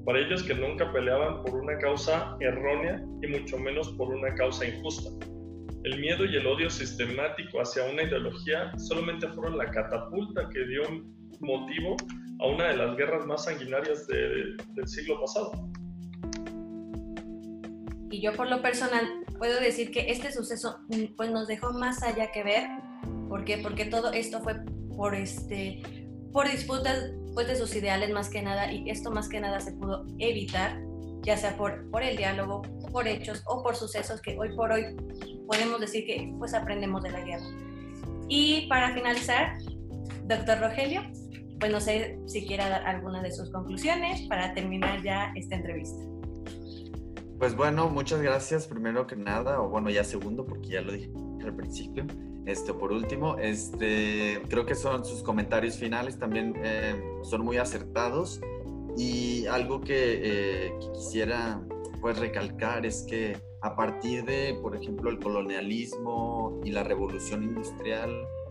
para 0.04 0.20
ellos 0.20 0.42
que 0.42 0.56
nunca 0.56 0.92
peleaban 0.92 1.44
por 1.44 1.54
una 1.54 1.78
causa 1.78 2.36
errónea 2.40 3.04
y 3.22 3.28
mucho 3.28 3.60
menos 3.60 3.90
por 3.92 4.10
una 4.10 4.34
causa 4.34 4.66
injusta. 4.66 5.12
El 5.84 6.00
miedo 6.00 6.26
y 6.26 6.36
el 6.36 6.48
odio 6.48 6.72
sistemático 6.72 7.62
hacia 7.62 7.84
una 7.84 8.02
ideología 8.02 8.76
solamente 8.80 9.28
fueron 9.28 9.60
la 9.60 9.70
catapulta 9.70 10.50
que 10.50 10.66
dio 10.66 10.82
motivo 11.40 11.96
a 12.39 12.47
una 12.47 12.69
de 12.69 12.78
las 12.78 12.95
guerras 12.95 13.25
más 13.25 13.45
sanguinarias 13.45 14.08
del 14.08 14.58
siglo 14.86 15.19
pasado. 15.21 15.52
Y 18.12 18.21
yo 18.21 18.34
por 18.34 18.49
lo 18.49 18.62
personal 18.62 19.25
puedo 19.38 19.60
decir 19.60 19.91
que 19.91 20.10
este 20.10 20.32
suceso 20.32 20.80
mm, 20.89 21.15
pues, 21.15 21.32
nos 21.32 21.47
dejó 21.47 21.71
más 21.73 22.02
allá 22.02 22.32
que 22.32 22.43
ver. 22.43 22.63
¿Por 23.28 23.45
qué? 23.45 23.58
Porque 23.58 23.86
todo 23.86 24.12
esto 24.12 24.41
fue 24.41 24.56
por, 24.95 25.13
este, 25.15 25.82
por 26.32 26.49
disputas 26.49 27.12
pues, 27.34 27.47
de 27.47 27.56
sus 27.56 27.75
ideales 27.75 28.10
más 28.12 28.30
que 28.30 28.41
nada 28.41 28.71
y 28.71 28.89
esto 28.89 29.12
más 29.12 29.30
que 29.30 29.39
nada 29.39 29.60
se 29.60 29.73
pudo 29.73 30.06
evitar, 30.17 30.82
ya 31.21 31.38
sea 31.38 31.56
por, 31.58 31.89
por 31.91 32.04
el 32.04 32.17
diálogo, 32.17 32.63
por 32.91 33.08
hechos 33.08 33.43
o 33.45 33.62
por 33.62 33.75
sucesos 33.75 34.21
que 34.21 34.38
hoy 34.39 34.56
por 34.56 34.71
hoy 34.71 34.95
podemos 35.45 35.80
decir 35.80 36.06
que 36.06 36.34
pues 36.39 36.54
aprendemos 36.54 37.04
de 37.04 37.12
la 37.12 37.21
guerra. 37.21 37.45
Y 38.28 38.67
para 38.67 38.93
finalizar, 38.93 39.58
doctor 40.25 40.60
Rogelio, 40.60 41.04
pues 41.60 41.72
no 41.72 41.82
sé 41.82 42.19
si 42.26 42.45
quiera 42.45 42.69
dar 42.69 42.88
alguna 42.88 43.22
de 43.22 43.32
sus 43.32 43.50
conclusiones 43.52 44.22
para 44.28 44.54
terminar 44.54 45.04
ya 45.04 45.32
esta 45.36 45.56
entrevista. 45.56 46.02
Pues 47.38 47.56
bueno, 47.56 47.89
muchas 47.89 48.22
gracias 48.22 48.67
primero 48.67 49.08
que 49.08 49.15
nada, 49.15 49.62
o 49.62 49.69
bueno, 49.69 49.89
ya 49.89 50.04
segundo, 50.04 50.45
porque 50.45 50.69
ya 50.69 50.82
lo 50.82 50.91
dije 50.91 51.10
al 51.43 51.56
principio. 51.56 52.06
Este, 52.45 52.74
por 52.74 52.91
último, 52.91 53.38
este, 53.38 54.41
creo 54.50 54.65
que 54.65 54.76
son 54.76 55.06
sus 55.06 55.22
comentarios 55.22 55.78
finales 55.78 56.17
también 56.17 56.54
eh, 56.63 57.00
son 57.24 57.45
muy 57.45 57.58
acertados 57.58 58.41
y 58.98 59.45
algo 59.45 59.82
que, 59.82 60.19
eh, 60.24 60.74
que, 60.80 60.91
quisiera 60.93 61.62
pues 62.02 62.17
recalcar 62.17 62.86
es 62.86 63.06
que 63.08 63.38
a 63.62 63.76
partir 63.76 64.26
de, 64.26 64.58
por 64.62 64.76
ejemplo, 64.76 65.10
el 65.10 65.19
colonialismo 65.19 66.60
y 66.63 66.72
la 66.72 66.84
revolución 66.84 67.43
industrial, 67.43 68.10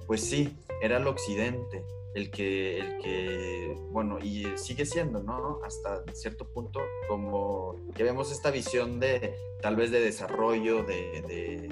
pues 0.08 0.24
sí, 0.24 0.56
era 0.82 0.96
el 0.96 1.06
occidente 1.06 1.84
el 2.14 2.30
que, 2.30 2.78
el 2.78 2.98
que, 2.98 3.76
bueno, 3.90 4.18
y 4.18 4.46
sigue 4.56 4.84
siendo, 4.84 5.22
¿no? 5.22 5.60
Hasta 5.64 6.02
cierto 6.14 6.48
punto, 6.48 6.80
como 7.06 7.76
que 7.94 8.02
vemos 8.02 8.32
esta 8.32 8.50
visión 8.50 8.98
de 8.98 9.34
tal 9.60 9.76
vez 9.76 9.90
de 9.90 10.00
desarrollo, 10.00 10.82
de, 10.82 11.70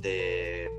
de, 0.00 0.70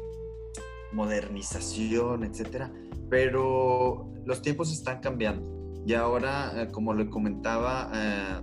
modernización, 0.91 2.23
etcétera, 2.23 2.71
pero 3.09 4.09
los 4.25 4.41
tiempos 4.41 4.71
están 4.71 4.99
cambiando. 4.99 5.56
Y 5.87 5.93
ahora, 5.93 6.51
eh, 6.53 6.67
como 6.69 6.93
le 6.93 7.09
comentaba 7.09 7.89
eh, 7.95 8.41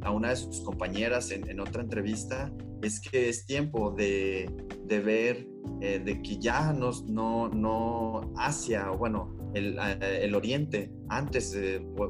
a, 0.00 0.10
una 0.10 0.30
de 0.30 0.36
sus 0.36 0.62
compañeras 0.62 1.30
en, 1.32 1.60
otra 1.60 1.82
entrevista, 1.82 2.50
es 2.80 2.98
que 2.98 3.28
es 3.28 3.44
tiempo 3.44 3.90
de, 3.90 4.50
de 4.86 5.00
ver 5.00 5.46
eh, 5.82 6.00
de 6.02 6.22
que 6.22 6.38
ya 6.38 6.72
nos, 6.72 7.04
no, 7.04 7.50
no 7.50 8.32
Asia, 8.38 8.88
bueno, 8.88 9.36
el, 9.52 9.78
el 10.00 10.34
Oriente, 10.34 10.90
antes 11.10 11.54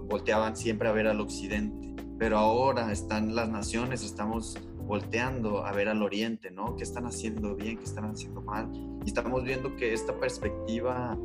volteaban 0.08 0.56
siempre 0.56 0.88
a 0.88 0.92
ver 0.92 1.08
al 1.08 1.20
Occidente, 1.20 1.96
pero 2.16 2.38
ahora 2.38 2.92
están 2.92 3.34
las 3.34 3.48
naciones, 3.48 4.04
estamos 4.04 4.56
volteando 4.86 5.66
a 5.66 5.72
ver 5.72 5.88
al 5.88 6.04
Oriente, 6.04 6.52
¿no? 6.52 6.76
¿Qué 6.76 6.84
están 6.84 7.04
haciendo 7.04 7.56
bien, 7.56 7.78
qué 7.78 7.84
están 7.84 8.04
haciendo 8.04 8.42
mal? 8.42 8.70
Y 9.04 9.08
estamos 9.08 9.42
viendo 9.42 9.74
que 9.74 9.92
esta 9.92 10.16
perspectiva, 10.20 11.18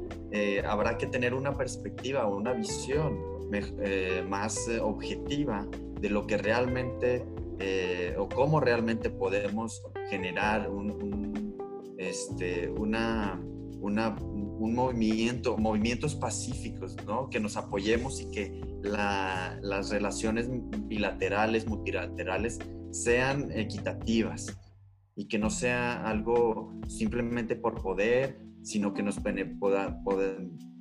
habrá 0.67 0.97
que 0.97 1.05
tener 1.05 1.35
una 1.35 1.55
perspectiva 1.55 2.25
una 2.25 2.53
visión 2.53 3.33
eh, 3.53 4.25
más 4.27 4.67
objetiva 4.81 5.67
de 5.99 6.09
lo 6.09 6.25
que 6.27 6.37
realmente 6.37 7.25
eh, 7.59 8.15
o 8.17 8.27
cómo 8.27 8.59
realmente 8.59 9.09
podemos 9.09 9.81
generar 10.09 10.69
un, 10.69 11.55
este, 11.97 12.69
una, 12.69 13.39
una, 13.79 14.15
un 14.19 14.73
movimiento, 14.73 15.57
movimientos 15.57 16.15
pacíficos, 16.15 16.97
¿no? 17.05 17.29
que 17.29 17.39
nos 17.39 17.55
apoyemos 17.55 18.19
y 18.21 18.31
que 18.31 18.61
las 18.81 19.89
relaciones 19.89 20.49
bilaterales, 20.87 21.67
multilaterales 21.67 22.59
sean 22.91 23.51
equitativas 23.51 24.57
y 25.15 25.25
que 25.25 25.37
no 25.37 25.49
sea 25.49 26.05
algo 26.05 26.73
simplemente 26.87 27.55
por 27.55 27.81
poder, 27.81 28.41
sino 28.61 28.93
que 28.93 29.03
nos, 29.03 29.19
pueda, 29.59 30.01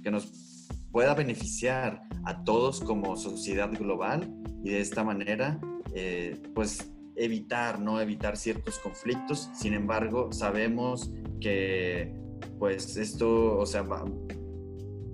que 0.03 0.11
nos 0.11 0.52
pueda 0.93 1.15
beneficiar 1.15 2.03
a 2.25 2.45
todos 2.45 2.81
como 2.81 3.17
sociedad 3.17 3.71
global 3.73 4.33
y 4.63 4.71
de 4.71 4.81
esta 4.81 5.03
manera 5.03 5.59
eh, 5.95 6.41
pues 6.55 6.93
evitar, 7.17 7.81
¿no? 7.81 8.01
Evitar 8.01 8.37
ciertos 8.37 8.79
conflictos. 8.79 9.51
Sin 9.55 9.75
embargo, 9.75 10.33
sabemos 10.33 11.13
que 11.41 12.15
pues 12.59 12.97
esto, 12.97 13.59
o 13.59 13.67
sea, 13.67 13.85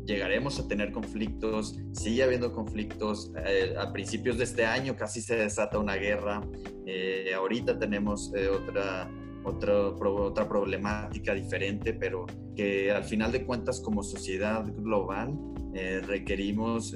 llegaremos 0.04 0.58
a 0.58 0.68
tener 0.68 0.92
conflictos, 0.92 1.78
sigue 1.92 2.22
habiendo 2.22 2.52
conflictos. 2.52 3.32
Eh, 3.46 3.74
a 3.78 3.92
principios 3.92 4.36
de 4.38 4.44
este 4.44 4.66
año 4.66 4.96
casi 4.96 5.20
se 5.20 5.36
desata 5.36 5.78
una 5.78 5.94
guerra. 5.94 6.42
Eh, 6.86 7.32
ahorita 7.34 7.78
tenemos 7.78 8.32
otra, 8.52 9.10
otra, 9.48 9.90
otra 9.90 10.48
problemática 10.48 11.34
diferente, 11.34 11.92
pero 11.92 12.26
que 12.56 12.90
al 12.90 13.04
final 13.04 13.32
de 13.32 13.44
cuentas 13.44 13.80
como 13.80 14.02
sociedad 14.02 14.64
global 14.76 15.38
requerimos 16.06 16.94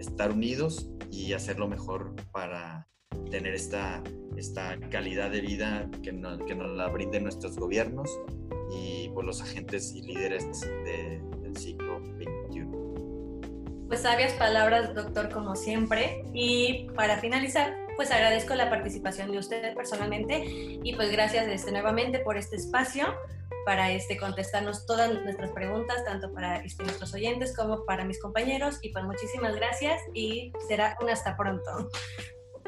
estar 0.00 0.32
unidos 0.32 0.90
y 1.10 1.32
hacerlo 1.32 1.68
mejor 1.68 2.14
para 2.32 2.88
tener 3.30 3.54
esta, 3.54 4.02
esta 4.36 4.78
calidad 4.90 5.30
de 5.30 5.40
vida 5.40 5.88
que 6.02 6.12
nos, 6.12 6.38
que 6.44 6.54
nos 6.54 6.70
la 6.76 6.88
brinden 6.88 7.24
nuestros 7.24 7.56
gobiernos 7.56 8.10
y 8.70 9.08
pues, 9.10 9.26
los 9.26 9.42
agentes 9.42 9.94
y 9.94 10.02
líderes 10.02 10.46
del 10.84 11.56
siglo 11.56 12.00
XXI. 12.00 12.66
Pues 13.88 14.02
sabias 14.02 14.32
palabras, 14.34 14.94
doctor, 14.94 15.30
como 15.30 15.56
siempre. 15.56 16.22
Y 16.34 16.88
para 16.94 17.18
finalizar, 17.18 17.74
pues 17.98 18.12
agradezco 18.12 18.54
la 18.54 18.70
participación 18.70 19.32
de 19.32 19.38
usted 19.38 19.74
personalmente 19.74 20.44
y 20.46 20.94
pues 20.94 21.10
gracias 21.10 21.48
este, 21.48 21.72
nuevamente 21.72 22.20
por 22.20 22.36
este 22.36 22.54
espacio 22.54 23.12
para 23.66 23.90
este, 23.90 24.16
contestarnos 24.16 24.86
todas 24.86 25.12
nuestras 25.24 25.50
preguntas, 25.50 26.04
tanto 26.04 26.32
para 26.32 26.58
este, 26.58 26.84
nuestros 26.84 27.12
oyentes 27.12 27.56
como 27.56 27.84
para 27.84 28.04
mis 28.04 28.22
compañeros. 28.22 28.78
Y 28.82 28.90
pues 28.90 29.04
muchísimas 29.04 29.56
gracias 29.56 30.00
y 30.14 30.52
será 30.68 30.96
un 31.02 31.10
hasta 31.10 31.36
pronto. 31.36 31.90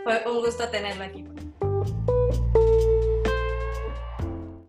Fue 0.03 0.25
un 0.27 0.41
gusto 0.45 0.69
tenerlo 0.69 1.05
aquí. 1.05 1.25